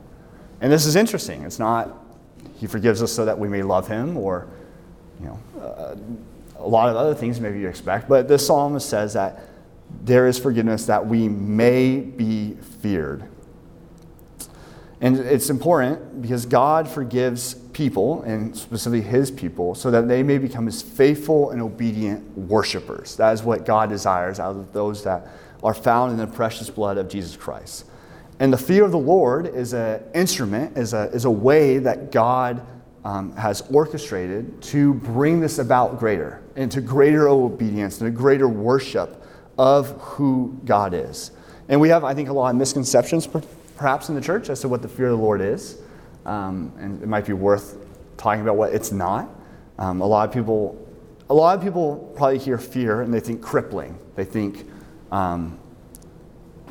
[0.60, 1.42] And this is interesting.
[1.42, 2.04] It's not
[2.56, 4.46] he forgives us so that we may love him or,
[5.20, 5.96] you know, uh,
[6.58, 9.40] a lot of other things maybe you expect, but this psalmist says that
[10.02, 13.28] there is forgiveness that we may be feared.
[15.00, 20.38] And it's important because God forgives people, and specifically his people, so that they may
[20.38, 23.16] become his faithful and obedient worshipers.
[23.16, 25.28] That is what God desires out of those that
[25.62, 27.86] are found in the precious blood of Jesus Christ.
[28.38, 32.10] And the fear of the Lord is an instrument, is a, is a way that
[32.10, 32.64] God
[33.04, 39.22] um, has orchestrated to bring this about greater, into greater obedience, and a greater worship
[39.58, 41.30] of who God is.
[41.68, 43.26] And we have, I think, a lot of misconceptions
[43.76, 45.78] perhaps in the church as to what the fear of the Lord is.
[46.24, 47.76] Um, and it might be worth
[48.16, 49.28] talking about what it's not.
[49.78, 50.80] Um, a lot of people,
[51.28, 53.98] a lot of people probably hear fear and they think crippling.
[54.14, 54.66] They think
[55.10, 55.58] um,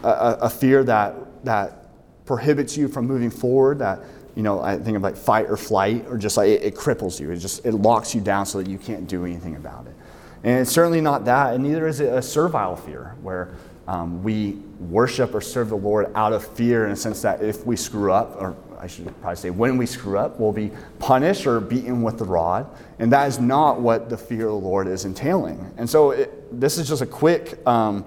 [0.04, 1.90] a, a, fear that, that
[2.26, 4.00] prohibits you from moving forward, that,
[4.36, 7.20] you know, I think of like fight or flight, or just like it, it cripples
[7.20, 7.32] you.
[7.32, 9.96] It just, it locks you down so that you can't do anything about it.
[10.44, 13.56] And it's certainly not that, and neither is it a servile fear, where
[13.88, 14.58] um, we
[14.90, 18.12] worship or serve the Lord out of fear in a sense that if we screw
[18.12, 22.04] up, or I should probably say when we screw up, we'll be punished or beaten
[22.04, 22.68] with the rod.
[23.00, 25.74] And that is not what the fear of the Lord is entailing.
[25.78, 28.06] And so it, this is just a quick um,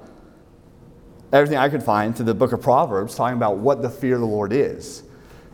[1.33, 4.21] everything I could find to the book of Proverbs talking about what the fear of
[4.21, 5.03] the Lord is.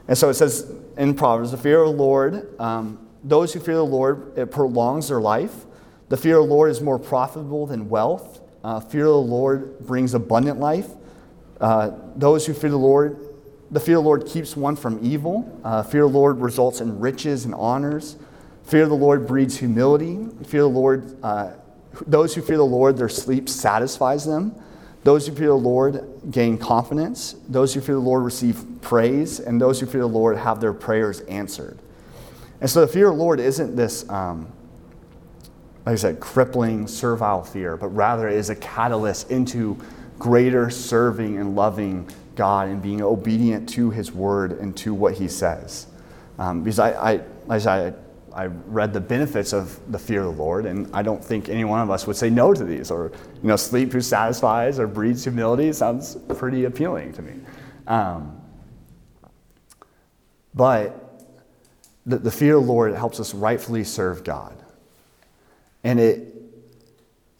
[0.08, 3.76] And so it says in Proverbs, the fear of the Lord, um, those who fear
[3.76, 5.64] the Lord, it prolongs their life.
[6.08, 8.40] The fear of the Lord is more profitable than wealth.
[8.64, 10.88] Uh, fear of the Lord brings abundant life.
[11.62, 13.16] Uh, those who fear the Lord,
[13.70, 15.60] the fear of the Lord keeps one from evil.
[15.64, 18.16] Uh, fear of the Lord results in riches and honors.
[18.64, 20.26] Fear of the Lord breeds humility.
[20.44, 21.52] Fear of the Lord, uh,
[22.06, 24.54] those who fear the Lord, their sleep satisfies them.
[25.04, 27.36] Those who fear the Lord gain confidence.
[27.48, 29.38] Those who fear the Lord receive praise.
[29.38, 31.78] And those who fear the Lord have their prayers answered.
[32.60, 34.52] And so the fear of the Lord isn't this, um,
[35.86, 39.76] like I said, crippling, servile fear, but rather is a catalyst into
[40.22, 45.26] greater serving and loving God and being obedient to His word and to what He
[45.26, 45.88] says.
[46.38, 47.92] Um, because I, I, as I,
[48.32, 51.64] I read the benefits of the fear of the Lord, and I don't think any
[51.64, 52.88] one of us would say no to these.
[52.88, 53.10] Or,
[53.42, 57.32] you know, sleep who satisfies or breeds humility sounds pretty appealing to me.
[57.88, 58.40] Um,
[60.54, 61.26] but
[62.06, 64.56] the, the fear of the Lord helps us rightfully serve God.
[65.82, 66.31] And it,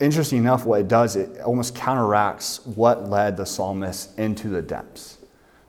[0.02, 5.18] interesting enough, what it does, it almost counteracts what led the psalmist into the depths.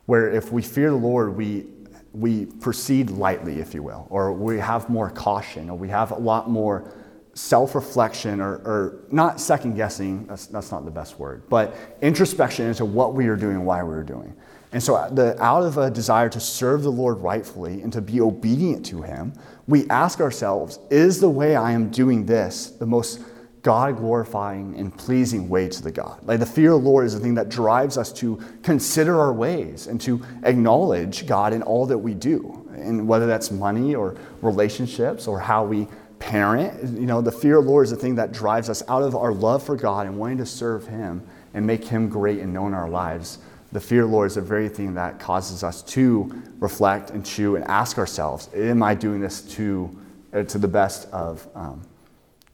[0.06, 1.66] Where if we fear the Lord, we,
[2.12, 6.16] we proceed lightly, if you will, or we have more caution, or we have a
[6.16, 6.92] lot more
[7.34, 12.66] self reflection, or, or, not second guessing, that's, that's not the best word, but introspection
[12.66, 14.34] into what we are doing why we are doing.
[14.72, 18.00] And so, uh, the, out of a desire to serve the Lord rightfully and to
[18.00, 19.32] be obedient to Him,
[19.68, 23.20] we ask ourselves, is the way I am doing this the most
[23.64, 26.20] God glorifying and pleasing way to the God.
[26.26, 29.32] Like the fear of the Lord is the thing that drives us to consider our
[29.32, 32.68] ways and to acknowledge God in all that we do.
[32.74, 37.64] And whether that's money or relationships or how we parent, you know, the fear of
[37.64, 40.18] the Lord is the thing that drives us out of our love for God and
[40.18, 43.38] wanting to serve Him and make Him great and known in our lives.
[43.72, 47.24] The fear of the Lord is the very thing that causes us to reflect and
[47.24, 49.90] chew and ask ourselves, Am I doing this to,
[50.32, 51.80] to the best of um,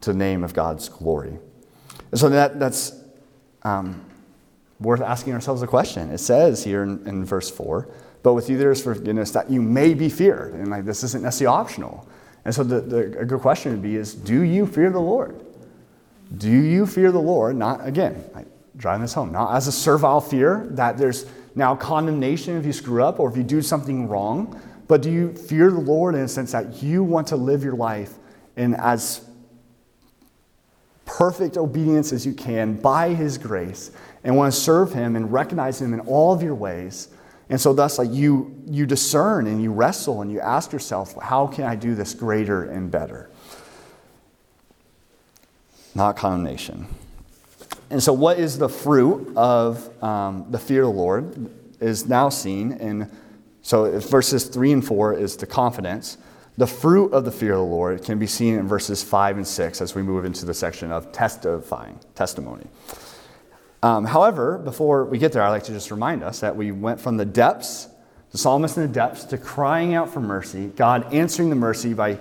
[0.01, 1.37] to the name of God's glory.
[2.11, 2.93] And so that, that's
[3.63, 4.03] um,
[4.79, 6.09] worth asking ourselves a question.
[6.11, 7.87] It says here in, in verse 4,
[8.23, 10.53] but with you there is forgiveness that you may be feared.
[10.53, 12.07] And like this isn't necessarily optional.
[12.45, 15.39] And so the, the, a good question would be is, do you fear the Lord?
[16.37, 17.55] Do you fear the Lord?
[17.55, 18.45] Not, again, I,
[18.77, 23.03] driving this home, not as a servile fear that there's now condemnation if you screw
[23.03, 26.27] up or if you do something wrong, but do you fear the Lord in a
[26.27, 28.13] sense that you want to live your life
[28.55, 29.25] in as
[31.05, 33.91] perfect obedience as you can by His grace
[34.23, 37.09] and want to serve Him and recognize Him in all of your ways.
[37.49, 41.47] And so, thus, like you, you discern and you wrestle and you ask yourself, how
[41.47, 43.29] can I do this greater and better?
[45.93, 46.87] Not condemnation.
[47.89, 52.29] And so, what is the fruit of um, the fear of the Lord is now
[52.29, 53.11] seen in,
[53.61, 56.17] so verses 3 and 4 is the confidence.
[56.57, 59.47] The fruit of the fear of the Lord can be seen in verses 5 and
[59.47, 62.67] 6 as we move into the section of testifying, testimony.
[63.83, 66.99] Um, however, before we get there, I'd like to just remind us that we went
[66.99, 67.87] from the depths,
[68.31, 72.19] the psalmist in the depths, to crying out for mercy, God answering the mercy by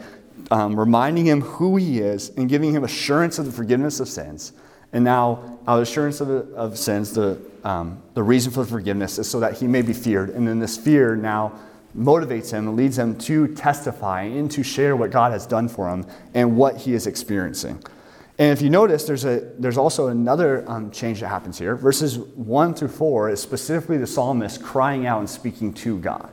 [0.51, 4.53] um, reminding him who he is and giving him assurance of the forgiveness of sins.
[4.93, 9.19] And now, our assurance of, the, of sins, the, um, the reason for the forgiveness
[9.19, 10.31] is so that he may be feared.
[10.31, 11.53] And then this fear now
[11.97, 15.89] motivates him and leads him to testify and to share what God has done for
[15.89, 17.83] him and what he is experiencing.
[18.39, 21.77] And if you notice, there's, a, there's also another um, change that happens here.
[21.77, 26.33] Verses 1 through 4 is specifically the psalmist crying out and speaking to God.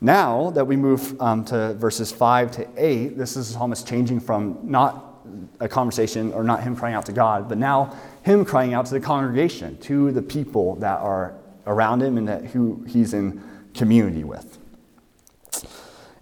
[0.00, 4.20] Now that we move um, to verses 5 to 8, this is the psalmist changing
[4.20, 5.20] from not
[5.60, 8.94] a conversation or not him crying out to God, but now him crying out to
[8.94, 11.34] the congregation, to the people that are
[11.66, 13.42] around him and that who he's in
[13.74, 14.58] community with.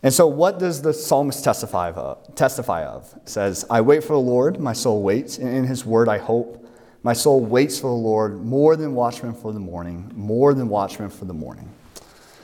[0.05, 2.35] And so, what does the psalmist testify of?
[2.35, 3.11] Testify of?
[3.17, 6.19] It says, I wait for the Lord, my soul waits, and in his word I
[6.19, 6.61] hope.
[7.03, 11.09] My soul waits for the Lord more than watchmen for the morning, more than watchmen
[11.09, 11.71] for the morning.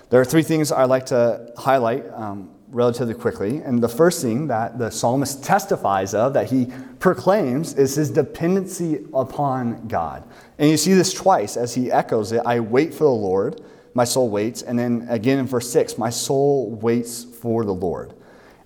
[0.09, 3.59] There are three things I like to highlight um, relatively quickly.
[3.59, 9.05] And the first thing that the psalmist testifies of, that he proclaims, is his dependency
[9.12, 10.25] upon God.
[10.59, 13.61] And you see this twice as he echoes it I wait for the Lord
[13.94, 14.62] my soul waits.
[14.62, 18.14] And then again in verse 6, my soul waits for the Lord.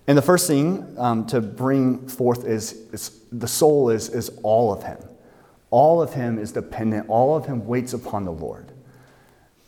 [0.07, 4.71] And the first thing um, to bring forth is, is the soul is, is all
[4.71, 4.99] of Him.
[5.71, 8.71] All of Him is dependent, all of Him waits upon the Lord.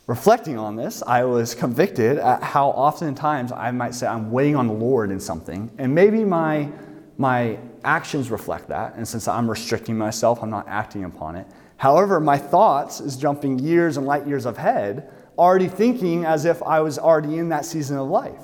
[0.06, 4.66] Reflecting on this, I was convicted at how oftentimes I might say I'm waiting on
[4.66, 6.70] the Lord in something, and maybe my,
[7.18, 8.94] my actions reflect that.
[8.94, 11.46] And since I'm restricting myself, I'm not acting upon it.
[11.76, 16.80] However, my thoughts is jumping years and light years ahead already thinking as if I
[16.80, 18.42] was already in that season of life.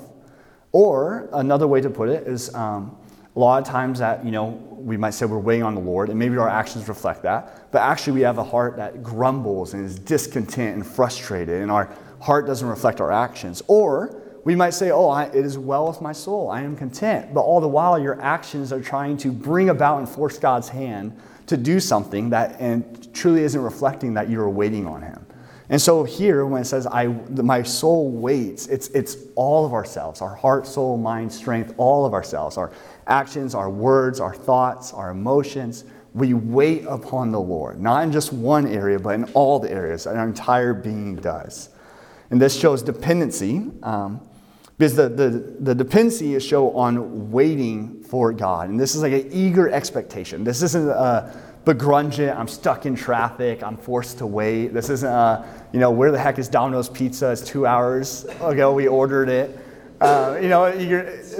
[0.71, 2.97] Or another way to put it is um,
[3.35, 6.09] a lot of times that, you know, we might say we're waiting on the Lord,
[6.09, 7.71] and maybe our actions reflect that.
[7.71, 11.93] But actually, we have a heart that grumbles and is discontent and frustrated, and our
[12.21, 13.61] heart doesn't reflect our actions.
[13.67, 16.49] Or we might say, Oh, I, it is well with my soul.
[16.49, 17.33] I am content.
[17.33, 21.19] But all the while, your actions are trying to bring about and force God's hand
[21.47, 25.24] to do something that and truly isn't reflecting that you're waiting on Him.
[25.69, 30.21] And so here, when it says, I, my soul waits, it's, it's all of ourselves
[30.21, 32.71] our heart, soul, mind, strength, all of ourselves, our
[33.07, 35.85] actions, our words, our thoughts, our emotions.
[36.13, 40.07] We wait upon the Lord, not in just one area, but in all the areas.
[40.07, 41.69] Our entire being does.
[42.29, 43.69] And this shows dependency.
[43.83, 44.21] Um,
[44.77, 48.69] because the, the, the dependency is show on waiting for God.
[48.69, 50.43] And this is like an eager expectation.
[50.43, 51.33] This isn't a
[51.65, 54.67] begrudging, I'm stuck in traffic, I'm forced to wait.
[54.67, 57.31] This isn't a, you know, where the heck is Domino's Pizza?
[57.31, 59.59] It's two hours ago we ordered it.
[59.99, 60.71] Uh, you know,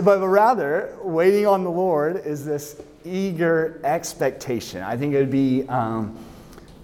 [0.03, 4.82] but rather, waiting on the Lord is this eager expectation.
[4.82, 6.17] I think it would be um,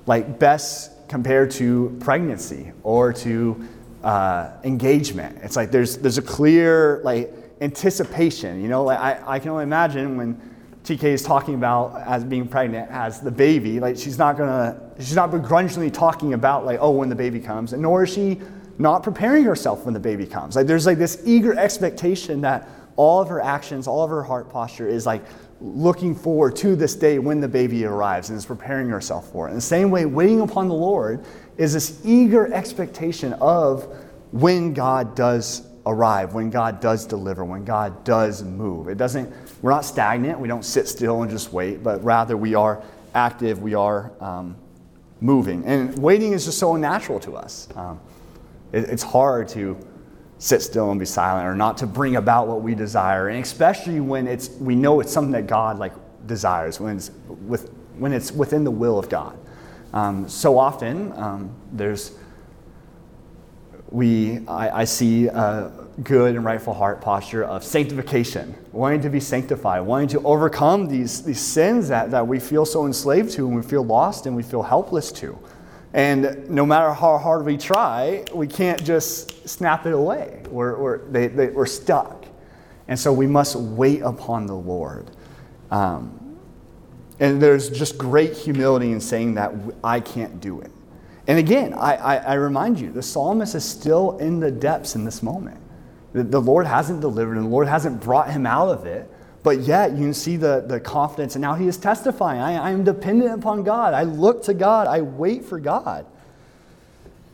[0.06, 3.68] like best compared to pregnancy or to
[4.04, 5.40] uh, engagement.
[5.42, 8.62] It's like there's, there's a clear like anticipation.
[8.62, 10.51] You know, like I, I can only imagine when
[10.84, 13.80] TK is talking about as being pregnant as the baby.
[13.80, 17.74] Like she's not gonna, she's not begrudgingly talking about like, oh, when the baby comes,
[17.74, 18.42] and nor is she
[18.80, 20.56] not preparing herself when the baby comes.
[20.56, 24.50] Like there's like this eager expectation that all of her actions, all of her heart
[24.50, 25.24] posture is like
[25.62, 29.52] looking forward to this day when the baby arrives and is preparing herself for it.
[29.52, 31.24] In the same way, waiting upon the Lord
[31.58, 33.84] is this eager expectation of
[34.32, 38.88] when God does arrive, when God does deliver, when God does move.
[38.88, 39.32] It doesn't,
[39.62, 42.84] we're not stagnant, we don't sit still and just wait, but rather we are
[43.14, 44.56] active, we are um,
[45.20, 45.64] moving.
[45.66, 47.68] And waiting is just so unnatural to us.
[47.76, 48.00] Um,
[48.72, 49.78] it, it's hard to
[50.42, 54.00] sit still and be silent or not to bring about what we desire and especially
[54.00, 55.94] when it's we know it's something that god like
[56.26, 57.12] desires when it's
[57.46, 59.38] with when it's within the will of god
[59.94, 62.14] um, so often um, there's
[63.92, 65.72] we I, I, see a
[66.04, 71.22] good and rightful heart posture of sanctification wanting to be sanctified wanting to overcome these,
[71.24, 74.44] these sins that, that we feel so enslaved to and we feel lost and we
[74.44, 75.38] feel helpless to
[75.94, 80.42] and no matter how hard we try, we can't just snap it away.
[80.50, 82.26] We're, we're, they, they, we're stuck.
[82.88, 85.12] And so we must wait upon the Lord.
[85.70, 86.38] Um,
[87.20, 90.72] and there's just great humility in saying that I can't do it.
[91.28, 95.06] And again, I, I, I remind you, the psalmist is still in the depths in
[95.06, 95.61] this moment.
[96.14, 99.10] The, Lord hasn't delivered, and the Lord hasn't brought him out of it.
[99.44, 102.72] But yet, you can see the, the confidence, and now he is testifying I, I
[102.72, 103.94] am dependent upon God.
[103.94, 104.88] I look to God.
[104.88, 106.06] I wait for God.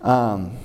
[0.02, 0.58] Um,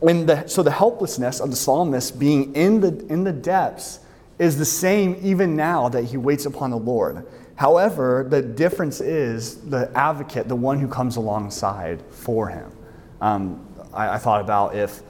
[0.00, 4.00] and the, so, the helplessness of the psalmist being in the, in the depths
[4.38, 7.24] is the same even now that he waits upon the Lord.
[7.54, 12.72] However, the difference is the advocate, the one who comes alongside for him.
[13.20, 15.00] Um, I, I thought about if,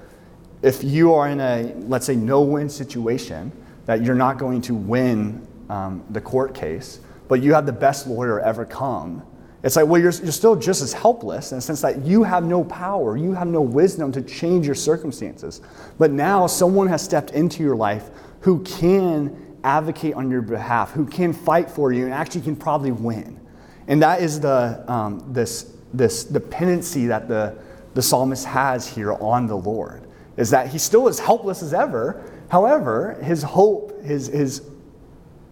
[0.63, 3.53] if you are in a, let's say, no win situation,
[3.87, 8.07] that you're not going to win um, the court case, but you have the best
[8.07, 9.23] lawyer ever come.
[9.65, 12.45] It's like, well, you're, you're still just as helpless in the sense that you have
[12.45, 15.61] no power, you have no wisdom to change your circumstances.
[15.99, 18.11] But now someone has stepped into your life
[18.41, 22.91] who can advocate on your behalf, who can fight for you, and actually can probably
[22.91, 23.39] win.
[23.87, 27.57] And that is the, um, this, this dependency that the,
[27.95, 30.03] the psalmist has here on the Lord,
[30.37, 32.23] is that he's still as helpless as ever,
[32.53, 34.61] However, his hope, his, his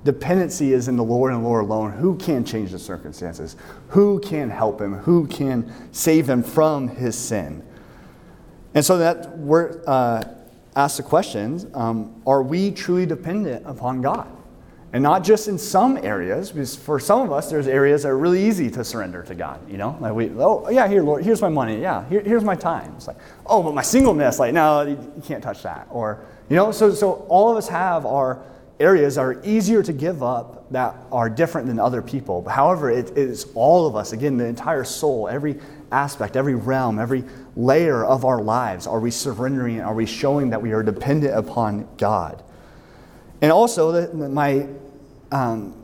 [0.05, 1.93] dependency is in the Lord and the Lord alone.
[1.93, 3.57] Who can change the circumstances?
[3.89, 4.93] Who can help him?
[4.93, 7.67] Who can save him from his sin?
[8.75, 10.25] And so that we're uh,
[10.77, 14.29] asked the question um, are we truly dependent upon God?
[14.93, 18.19] And not just in some areas, because for some of us, there's areas that are
[18.19, 19.61] really easy to surrender to God.
[19.71, 21.81] You know, like we, oh yeah, here, Lord, here's my money.
[21.81, 22.95] Yeah, here, here's my time.
[22.97, 23.17] It's like,
[23.47, 25.87] oh, but my singleness, like, no, you can't touch that.
[25.91, 28.43] Or you know, so, so all of us have our
[28.81, 32.49] areas that are easier to give up that are different than other people.
[32.49, 35.61] However, it is all of us, again, the entire soul, every
[35.93, 37.25] aspect, every realm, every
[37.55, 38.87] layer of our lives.
[38.87, 39.81] Are we surrendering?
[39.81, 42.43] Are we showing that we are dependent upon God?
[43.43, 44.67] And also, the, my
[45.33, 45.75] um,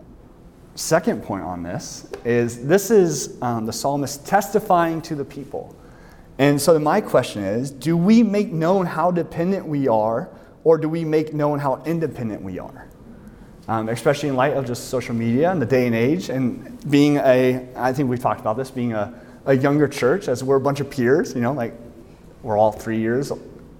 [0.74, 5.74] second point on this is this is um, the psalmist testifying to the people.
[6.38, 10.28] And so, my question is do we make known how dependent we are
[10.64, 12.88] or do we make known how independent we are?
[13.68, 17.16] Um, especially in light of just social media and the day and age, and being
[17.16, 20.60] a, I think we've talked about this, being a, a younger church, as we're a
[20.60, 21.74] bunch of peers, you know, like
[22.42, 23.32] we're all three years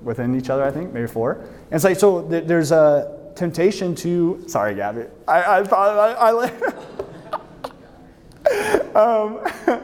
[0.03, 1.33] within each other, I think, maybe four.
[1.33, 6.51] And it's like, so there's a, temptation to, sorry, Gabby, I, I thought I, I,
[8.99, 9.41] um,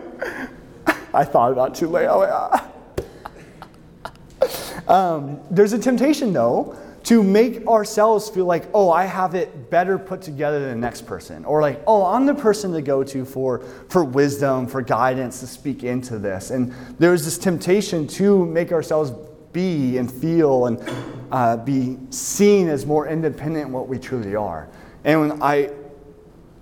[1.15, 2.09] I thought about too late.
[4.89, 6.75] um, there's a temptation, though,
[7.05, 11.05] to make ourselves feel like, oh, I have it better put together than the next
[11.07, 11.45] person.
[11.45, 15.47] Or like, oh, I'm the person to go to for, for wisdom, for guidance to
[15.47, 16.51] speak into this.
[16.51, 19.13] And there's this temptation to make ourselves
[19.53, 20.83] be and feel and
[21.31, 24.69] uh, be seen as more independent what we truly are.
[25.05, 25.71] And I,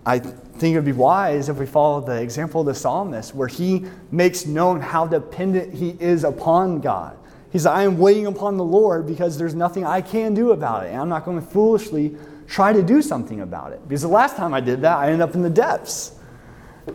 [0.07, 3.49] I think it would be wise if we follow the example of the psalmist, where
[3.49, 7.17] he makes known how dependent he is upon God.
[7.51, 10.91] He's I am waiting upon the Lord because there's nothing I can do about it.
[10.91, 12.17] And I'm not going to foolishly
[12.47, 13.81] try to do something about it.
[13.89, 16.13] Because the last time I did that, I ended up in the depths.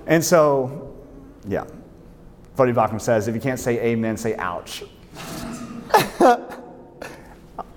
[0.07, 0.95] And so,
[1.47, 1.65] yeah.
[2.57, 4.83] Voddie Baucham says, if you can't say amen, say ouch.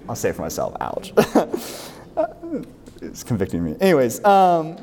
[0.09, 1.13] I'll say it for myself, ouch.
[3.03, 3.77] it's convicting me.
[3.81, 4.77] Anyways, um,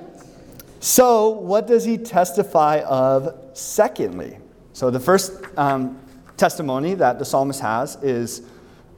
[0.80, 4.38] so what does he testify of secondly?
[4.74, 6.00] So the first um,
[6.38, 8.44] testimony that the psalmist has is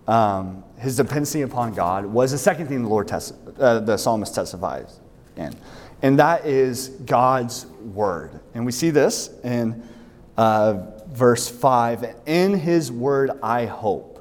[0.08, 4.36] um, his dependency upon God was the second thing the Lord test, uh, the psalmist
[4.36, 5.00] testifies
[5.36, 5.54] in,
[6.02, 8.40] and that is God's word.
[8.54, 9.84] And we see this in
[10.36, 12.06] uh, verse five.
[12.26, 14.17] In His word I hope.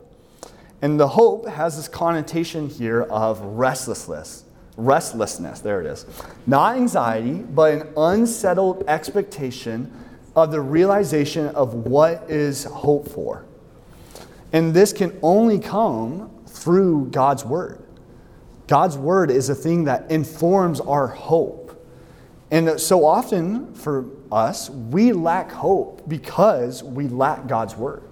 [0.83, 4.45] And the hope has this connotation here of restlessness.
[4.77, 6.05] Restlessness, there it is.
[6.47, 9.91] Not anxiety, but an unsettled expectation
[10.35, 13.47] of the realization of what is hoped for.
[14.53, 17.83] And this can only come through God's Word.
[18.67, 21.63] God's Word is a thing that informs our hope.
[22.51, 28.03] And so often for us, we lack hope because we lack God's Word.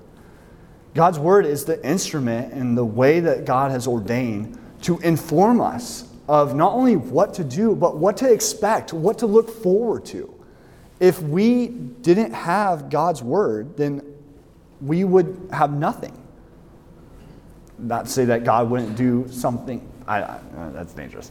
[0.94, 6.08] God's Word is the instrument and the way that God has ordained to inform us
[6.28, 10.34] of not only what to do, but what to expect, what to look forward to
[11.00, 14.02] if we didn't have God's word, then
[14.80, 16.16] we would have nothing.
[17.78, 20.40] Not to say that God wouldn't do something, I, I,
[20.72, 21.30] that's dangerous.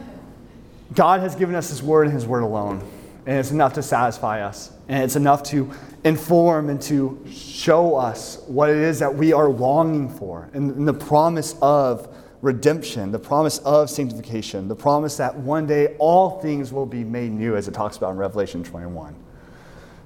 [0.94, 2.82] God has given us His word and His word alone,
[3.28, 5.70] and it's enough to satisfy us, and it's enough to
[6.02, 10.88] inform and to show us what it is that we are longing for, and, and
[10.88, 16.72] the promise of redemption, the promise of sanctification, the promise that one day all things
[16.72, 19.14] will be made new, as it talks about in Revelation 21.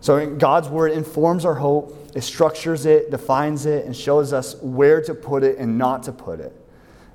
[0.01, 5.01] So God's word informs our hope, it structures it, defines it, and shows us where
[5.01, 6.61] to put it and not to put it.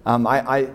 [0.06, 0.70] Um, I, I,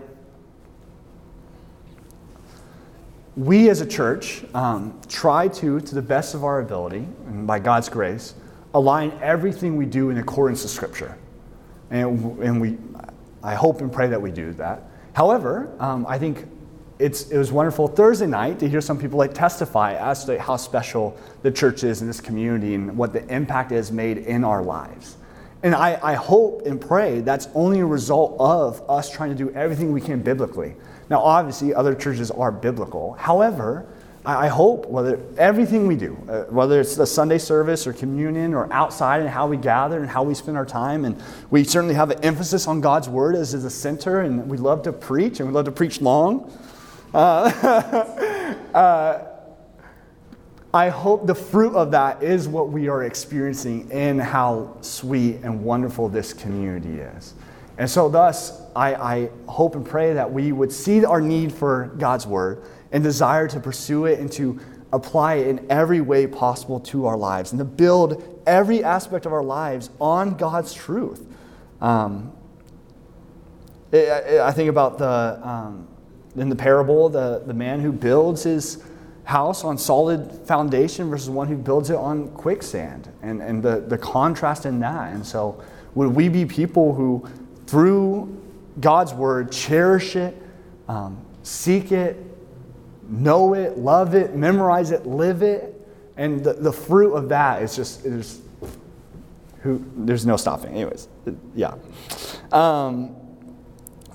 [3.35, 7.59] we as a church um, try to, to the best of our ability, and by
[7.59, 8.35] God's grace,
[8.73, 11.17] align everything we do in accordance to Scripture.
[11.89, 12.77] And, and we,
[13.41, 14.83] I hope and pray that we do that.
[15.13, 16.47] However, um, I think
[16.99, 20.57] it's, it was wonderful Thursday night to hear some people like testify as to how
[20.57, 24.43] special the church is in this community and what the impact it has made in
[24.43, 25.17] our lives.
[25.63, 29.49] And I, I hope and pray that's only a result of us trying to do
[29.53, 30.75] everything we can biblically.
[31.09, 33.13] Now, obviously, other churches are biblical.
[33.13, 33.85] However,
[34.25, 38.71] I hope whether everything we do, uh, whether it's the Sunday service or communion or
[38.71, 42.09] outside and how we gather and how we spend our time, and we certainly have
[42.09, 45.53] an emphasis on God's word as, a center, and we love to preach and we
[45.53, 46.49] love to preach long.
[47.13, 47.17] Uh,
[48.73, 49.27] uh,
[50.73, 55.63] I hope the fruit of that is what we are experiencing in how sweet and
[55.63, 57.33] wonderful this community is.
[57.77, 61.91] And so, thus, I, I hope and pray that we would see our need for
[61.97, 64.59] God's word and desire to pursue it and to
[64.91, 69.33] apply it in every way possible to our lives and to build every aspect of
[69.33, 71.25] our lives on God's truth.
[71.81, 72.31] Um,
[73.91, 75.87] I think about the, um,
[76.35, 78.83] in the parable, the, the man who builds his
[79.23, 83.97] house on solid foundation versus one who builds it on quicksand and, and the, the
[83.97, 85.13] contrast in that.
[85.13, 85.63] And so,
[85.95, 87.27] would we be people who,
[87.73, 88.39] through
[88.79, 90.39] God's word, cherish it,
[90.87, 92.23] um, seek it,
[93.09, 95.73] know it, love it, memorize it, live it.
[96.15, 98.41] And the, the fruit of that is just, there's,
[99.63, 100.75] who, there's no stopping.
[100.75, 101.07] Anyways,
[101.55, 101.73] yeah.
[102.51, 103.15] Um,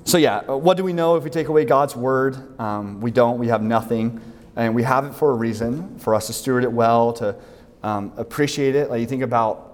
[0.04, 2.60] so, yeah, what do we know if we take away God's word?
[2.60, 4.20] Um, we don't, we have nothing.
[4.54, 7.34] And we have it for a reason, for us to steward it well, to
[7.82, 8.88] um, appreciate it.
[8.88, 9.67] Like you think about,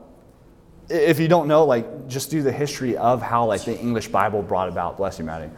[0.88, 4.42] if you don't know, like just do the history of how like the English Bible
[4.42, 5.50] brought about, bless you, Maddie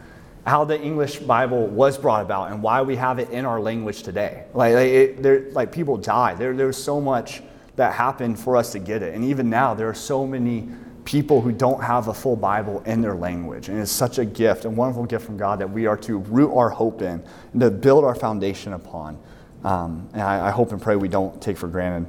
[0.47, 4.01] how the English Bible was brought about and why we have it in our language
[4.01, 4.45] today.
[4.53, 6.37] Like, like, it, there, like people died.
[6.37, 7.43] There, there's so much
[7.75, 9.13] that happened for us to get it.
[9.13, 10.69] And even now, there are so many
[11.03, 13.67] people who don't have a full Bible in their language.
[13.67, 16.55] And it's such a gift, a wonderful gift from God that we are to root
[16.55, 17.21] our hope in
[17.51, 19.19] and to build our foundation upon.
[19.65, 22.07] Um, and I, I hope and pray we don't take for granted.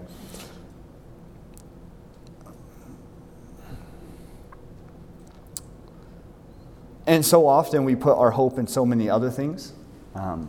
[7.09, 9.73] And so often we put our hope in so many other things.
[10.15, 10.47] Um,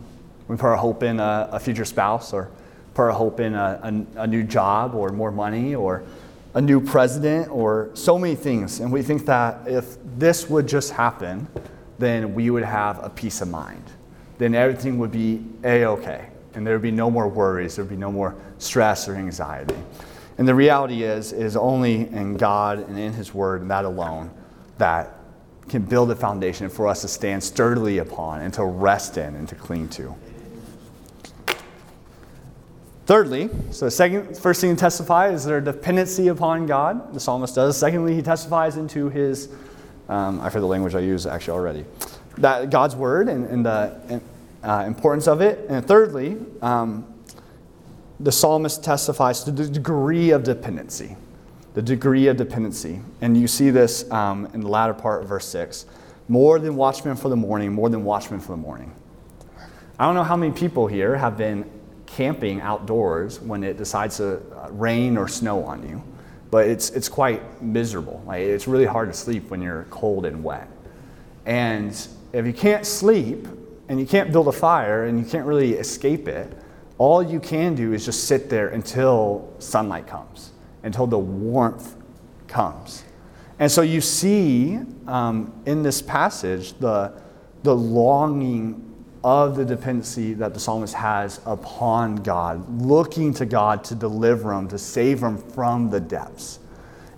[0.50, 2.52] we put our hope in a, a, future spouse, or
[2.94, 6.04] put our hope in a, a, a new job, or more money, or
[6.56, 8.82] a new president, or so many things.
[8.82, 11.48] And we think that if this would just happen,
[11.98, 13.84] then we would have a peace of mind.
[14.38, 17.90] Then everything would be a okay, and there would be no more worries, there would
[17.90, 19.78] be no more stress or anxiety.
[20.38, 24.30] And the reality is, is only in God and in His Word and that alone
[24.78, 25.19] that
[25.70, 29.48] can build a foundation for us to stand sturdily upon and to rest in and
[29.48, 30.16] to cling to.
[33.06, 37.14] Thirdly, so the second, first thing to testify is their dependency upon God.
[37.14, 37.76] The psalmist does.
[37.78, 39.50] Secondly, he testifies into his,
[40.10, 41.86] um, I forget the language I use actually already,
[42.38, 44.22] that God's word and, and the
[44.64, 45.66] uh, importance of it.
[45.70, 47.12] And thirdly, um,
[48.20, 51.16] the psalmist testifies to the degree of dependency
[51.80, 53.00] the degree of dependency.
[53.22, 55.86] And you see this um, in the latter part of verse 6.
[56.28, 58.94] More than watchmen for the morning, more than watchmen for the morning.
[59.98, 61.64] I don't know how many people here have been
[62.06, 66.04] camping outdoors when it decides to uh, rain or snow on you,
[66.52, 68.22] but it's, it's quite miserable.
[68.28, 70.68] Like, it's really hard to sleep when you're cold and wet.
[71.46, 71.92] And
[72.34, 73.48] if you can't sleep
[73.88, 76.52] and you can't build a fire and you can't really escape it,
[76.98, 80.49] all you can do is just sit there until sunlight comes
[80.84, 81.96] until the warmth
[82.48, 83.04] comes.
[83.60, 87.14] And so you see um, in this passage the,
[87.64, 88.86] the longing
[89.24, 94.70] of the dependency that the psalmist has upon God, looking to God to deliver him,
[94.70, 96.60] to save him from the depths.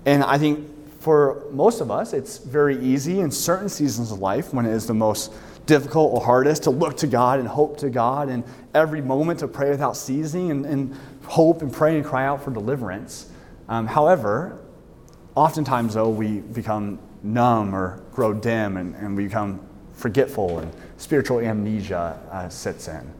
[0.05, 0.67] And I think
[0.99, 4.87] for most of us, it's very easy in certain seasons of life when it is
[4.87, 5.33] the most
[5.67, 8.43] difficult or hardest to look to God and hope to God and
[8.73, 10.95] every moment to pray without ceasing and, and
[11.25, 13.30] hope and pray and cry out for deliverance.
[13.71, 14.59] Um, however,
[15.33, 21.39] oftentimes, though, we become numb or grow dim and, and we become forgetful and spiritual
[21.39, 23.13] amnesia uh, sits in.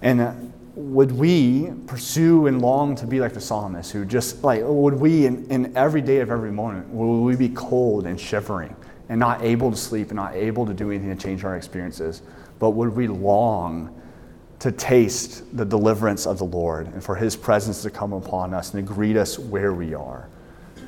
[0.00, 0.32] And uh,
[0.76, 5.26] would we pursue and long to be like the psalmist who just like, would we
[5.26, 8.76] in, in every day of every moment, would we be cold and shivering
[9.08, 12.22] and not able to sleep and not able to do anything to change our experiences?
[12.60, 14.00] But would we long
[14.64, 18.72] to taste the deliverance of the Lord and for His presence to come upon us
[18.72, 20.26] and to greet us where we are.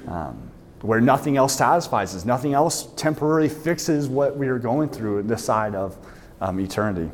[0.08, 0.50] Um,
[0.80, 5.44] where nothing else satisfies us, nothing else temporarily fixes what we are going through this
[5.44, 5.94] side of
[6.40, 7.10] um, eternity.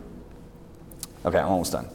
[1.27, 1.89] Okay, I'm almost done.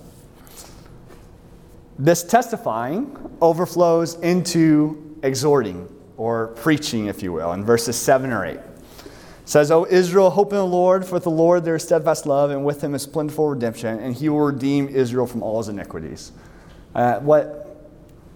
[1.97, 5.87] This testifying overflows into exhorting
[6.17, 8.59] or preaching, if you will, in verses 7 or 8
[9.47, 12.51] says, O Israel, hope in the Lord, for with the Lord there is steadfast love,
[12.51, 16.33] and with him is plentiful redemption, and he will redeem Israel from all his iniquities.
[16.93, 17.87] Uh, what,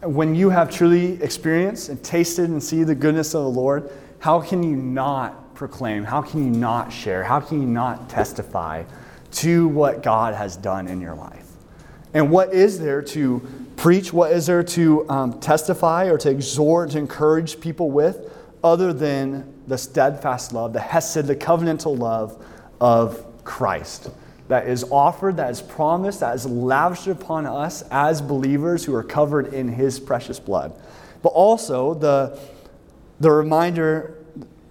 [0.03, 4.39] when you have truly experienced and tasted and see the goodness of the Lord, how
[4.39, 6.05] can you not proclaim?
[6.05, 7.26] How can you not share?
[7.26, 8.86] How can you not testify
[9.32, 11.45] to what God has done in your life?
[12.14, 13.45] And what is there to
[13.76, 14.14] preach?
[14.14, 18.32] What is there to um, testify or to exhort, to encourage people with,
[18.64, 22.45] other than the steadfast love, the hesed, the covenantal love
[22.82, 24.09] of Christ
[24.49, 29.03] that is offered, that is promised, that is lavished upon us as believers who are
[29.03, 30.74] covered in his precious blood.
[31.22, 32.38] But also the,
[33.22, 34.17] the reminder,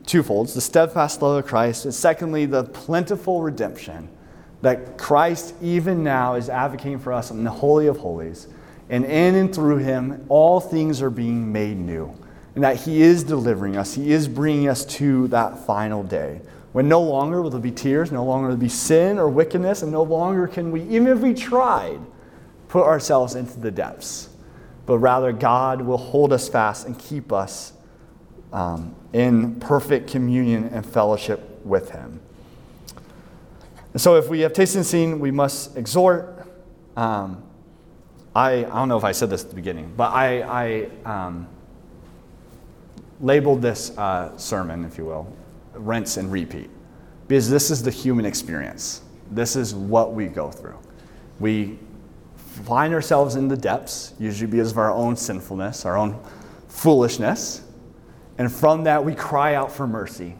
[0.04, 4.10] twofolds, the steadfast love of Christ, and secondly, the plentiful redemption
[4.60, 8.48] that Christ even now is advocating for us in the Holy of Holies.
[8.90, 12.14] And in and through him, all things are being made new
[12.54, 13.94] and that He is delivering us.
[13.94, 16.40] He is bringing us to that final day
[16.72, 19.82] when no longer will there be tears, no longer will there be sin or wickedness,
[19.82, 22.00] and no longer can we, even if we tried,
[22.68, 24.28] put ourselves into the depths.
[24.86, 27.72] But rather, God will hold us fast and keep us
[28.52, 32.20] um, in perfect communion and fellowship with Him.
[33.92, 36.46] And so, if we have tasted and seen, we must exhort.
[36.96, 37.42] Um,
[38.34, 41.48] I, I don't know if I said this at the beginning, but I, I um,
[43.20, 45.32] labeled this uh, sermon, if you will,
[45.74, 46.70] rinse and repeat,
[47.28, 49.02] because this is the human experience.
[49.30, 50.78] This is what we go through.
[51.38, 51.78] We
[52.36, 56.18] find ourselves in the depths, usually because of our own sinfulness, our own
[56.68, 57.62] foolishness,
[58.38, 60.34] and from that we cry out for mercy.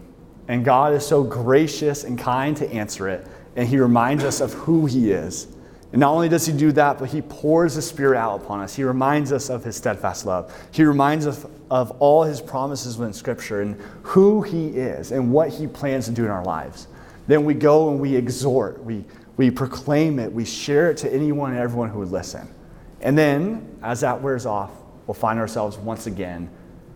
[0.49, 3.27] And God is so gracious and kind to answer it,
[3.57, 5.47] and He reminds us of who He is
[5.93, 8.77] And not only does he do that, but he pours the Spirit out upon us.
[8.77, 10.55] He reminds us of his steadfast love.
[10.71, 15.49] He reminds us of all his promises within Scripture and who he is and what
[15.49, 16.87] he plans to do in our lives.
[17.27, 19.05] Then we go and we exhort, we,
[19.37, 22.49] we proclaim it, we share it to anyone and everyone who would listen.
[23.01, 24.71] And then, as that wears off,
[25.07, 26.51] we'll find ourselves once again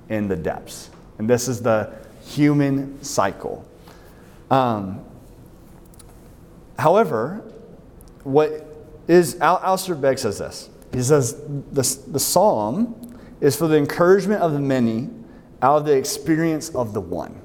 [0.08, 0.90] in the depths.
[1.18, 1.94] And this is the
[2.26, 3.66] human cycle.
[4.50, 5.04] Um,
[6.78, 7.42] however,
[8.24, 8.63] what
[9.08, 10.70] is Al- Alistair Begg says this.
[10.92, 11.34] He says
[11.72, 15.10] the, the psalm is for the encouragement of the many
[15.60, 17.40] out of the experience of the one.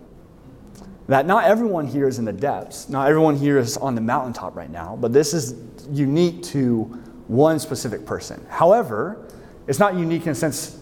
[1.08, 4.56] That not everyone here is in the depths, not everyone here is on the mountaintop
[4.56, 5.56] right now, but this is
[5.90, 6.84] unique to
[7.28, 8.46] one specific person.
[8.50, 9.28] However,
[9.68, 10.80] it's not unique in the sense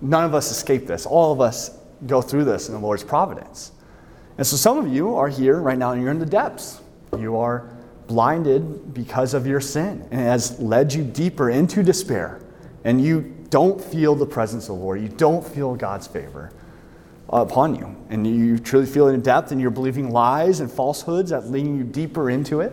[0.00, 1.06] none of us escape this.
[1.06, 3.72] All of us go through this in the Lord's providence.
[4.38, 6.80] And so some of you are here right now and you're in the depths.
[7.16, 7.76] You are
[8.12, 12.42] blinded because of your sin and it has led you deeper into despair.
[12.84, 15.00] And you don't feel the presence of the Lord.
[15.00, 16.52] You don't feel God's favor
[17.30, 17.96] upon you.
[18.10, 21.66] And you truly feel it in depth and you're believing lies and falsehoods that lead
[21.66, 22.72] you deeper into it.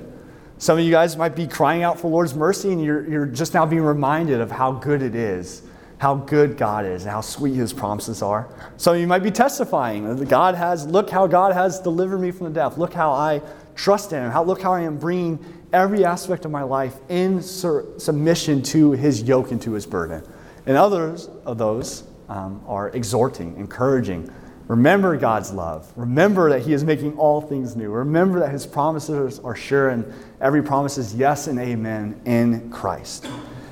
[0.58, 3.54] Some of you guys might be crying out for Lord's mercy and you're, you're just
[3.54, 5.64] now being reminded of how good it is
[6.00, 8.48] how good God is and how sweet his promises are.
[8.78, 12.32] Some of you might be testifying that God has, look how God has delivered me
[12.32, 12.78] from the death.
[12.78, 13.42] Look how I
[13.80, 14.30] trust in him.
[14.30, 15.40] How, look how I am bringing
[15.72, 20.22] every aspect of my life in sur- submission to his yoke and to his burden.
[20.66, 24.30] And others of those um, are exhorting, encouraging.
[24.68, 25.92] Remember God's love.
[25.96, 27.90] Remember that He is making all things new.
[27.90, 33.28] Remember that His promises are sure and every promise is yes and amen in Christ.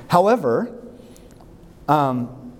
[0.08, 0.74] However,
[1.86, 2.52] um,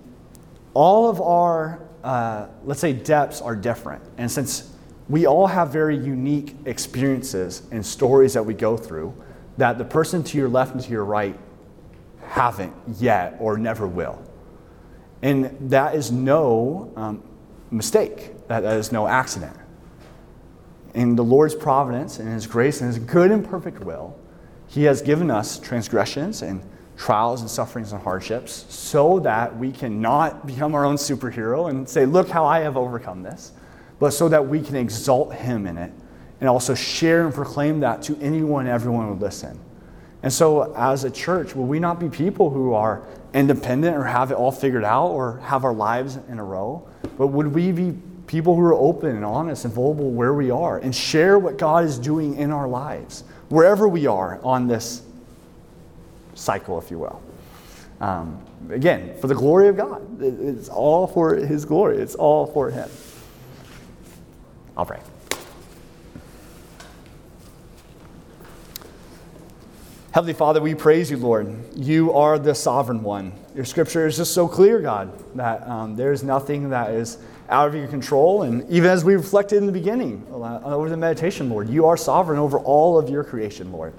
[0.73, 4.03] all of our, uh, let's say, depths are different.
[4.17, 4.73] And since
[5.09, 9.13] we all have very unique experiences and stories that we go through,
[9.57, 11.37] that the person to your left and to your right
[12.21, 14.21] haven't yet or never will.
[15.21, 17.23] And that is no um,
[17.71, 19.57] mistake, that, that is no accident.
[20.93, 24.17] In the Lord's providence and His grace and His good and perfect will,
[24.67, 26.61] He has given us transgressions and
[26.97, 32.05] trials and sufferings and hardships so that we cannot become our own superhero and say,
[32.05, 33.53] Look how I have overcome this,
[33.99, 35.91] but so that we can exalt Him in it
[36.39, 39.59] and also share and proclaim that to anyone everyone would listen.
[40.23, 44.31] And so, as a church, will we not be people who are independent or have
[44.31, 46.87] it all figured out or have our lives in a row?
[47.17, 47.97] But would we be
[48.29, 51.83] people who are open and honest and vulnerable where we are and share what God
[51.83, 55.01] is doing in our lives, wherever we are on this
[56.35, 57.21] cycle, if you will.
[57.99, 58.39] Um,
[58.69, 60.21] again, for the glory of God.
[60.21, 62.89] It's all for His glory, it's all for Him.
[64.79, 65.01] I'll pray.
[70.11, 71.53] Heavenly Father, we praise you, Lord.
[71.75, 73.33] You are the sovereign one.
[73.53, 77.17] Your scripture is just so clear, God, that um, there's nothing that is
[77.49, 78.43] out of your control.
[78.43, 81.97] And even as we reflected in the beginning uh, over the meditation, Lord, you are
[81.97, 83.93] sovereign over all of your creation, Lord.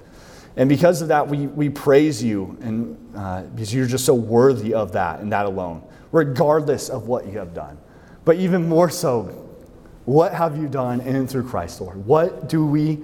[0.57, 4.73] And because of that, we, we praise you and, uh, because you're just so worthy
[4.73, 7.77] of that and that alone, regardless of what you have done.
[8.25, 9.50] But even more so,
[10.05, 12.05] what have you done in and through Christ, Lord?
[12.05, 12.99] What do we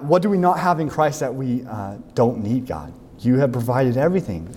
[0.00, 2.92] what do we not have in Christ that we uh, don't need, God?
[3.20, 4.52] You have provided everything.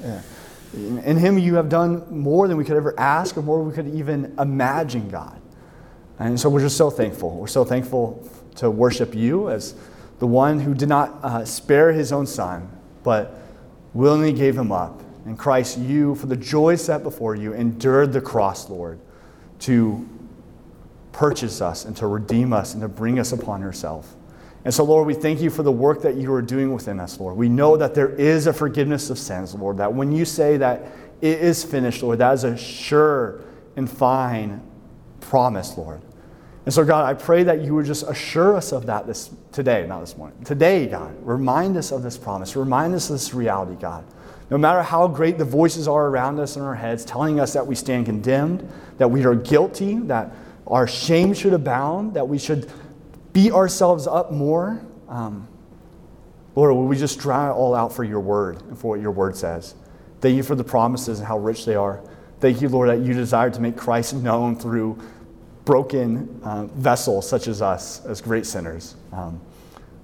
[0.73, 3.93] In Him, you have done more than we could ever ask or more we could
[3.93, 5.39] even imagine, God.
[6.17, 7.31] And so we're just so thankful.
[7.37, 9.75] We're so thankful to worship you as
[10.19, 12.69] the one who did not uh, spare his own son,
[13.03, 13.39] but
[13.93, 15.01] willingly gave him up.
[15.25, 18.99] And Christ, you, for the joy set before you, endured the cross, Lord,
[19.59, 20.07] to
[21.15, 24.13] purchase us and to redeem us and to bring us upon yourself.
[24.65, 27.19] And so, Lord, we thank you for the work that you are doing within us,
[27.19, 27.37] Lord.
[27.37, 30.91] We know that there is a forgiveness of sins, Lord, that when you say that
[31.21, 33.45] it is finished, Lord, that is a sure
[33.77, 34.61] and fine
[35.21, 36.01] promise, Lord.
[36.65, 39.85] And so, God, I pray that you would just assure us of that this today,
[39.87, 40.43] not this morning.
[40.43, 42.57] Today, God, remind us of this promise.
[42.57, 44.03] Remind us of this reality, God.
[44.49, 47.65] No matter how great the voices are around us in our heads, telling us that
[47.65, 50.33] we stand condemned, that we are guilty, that
[50.67, 52.71] our shame should abound, that we should
[53.33, 54.81] beat ourselves up more.
[55.07, 55.47] Um,
[56.55, 59.35] Lord, will we just it all out for your word and for what your word
[59.35, 59.75] says?
[60.21, 62.01] Thank you for the promises and how rich they are.
[62.39, 64.99] Thank you, Lord, that you desire to make Christ known through
[65.65, 68.95] broken uh, vessels such as us, as great sinners.
[69.11, 69.41] Um,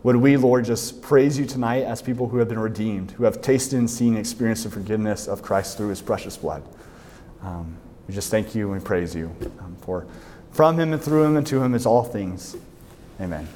[0.04, 3.42] would we, Lord, just praise you tonight as people who have been redeemed, who have
[3.42, 6.64] tasted and seen and experienced the forgiveness of Christ through his precious blood?
[7.44, 10.08] Um, we just thank you and we praise you um, for
[10.52, 12.56] from him and through him and to him is all things.
[13.20, 13.48] Amen.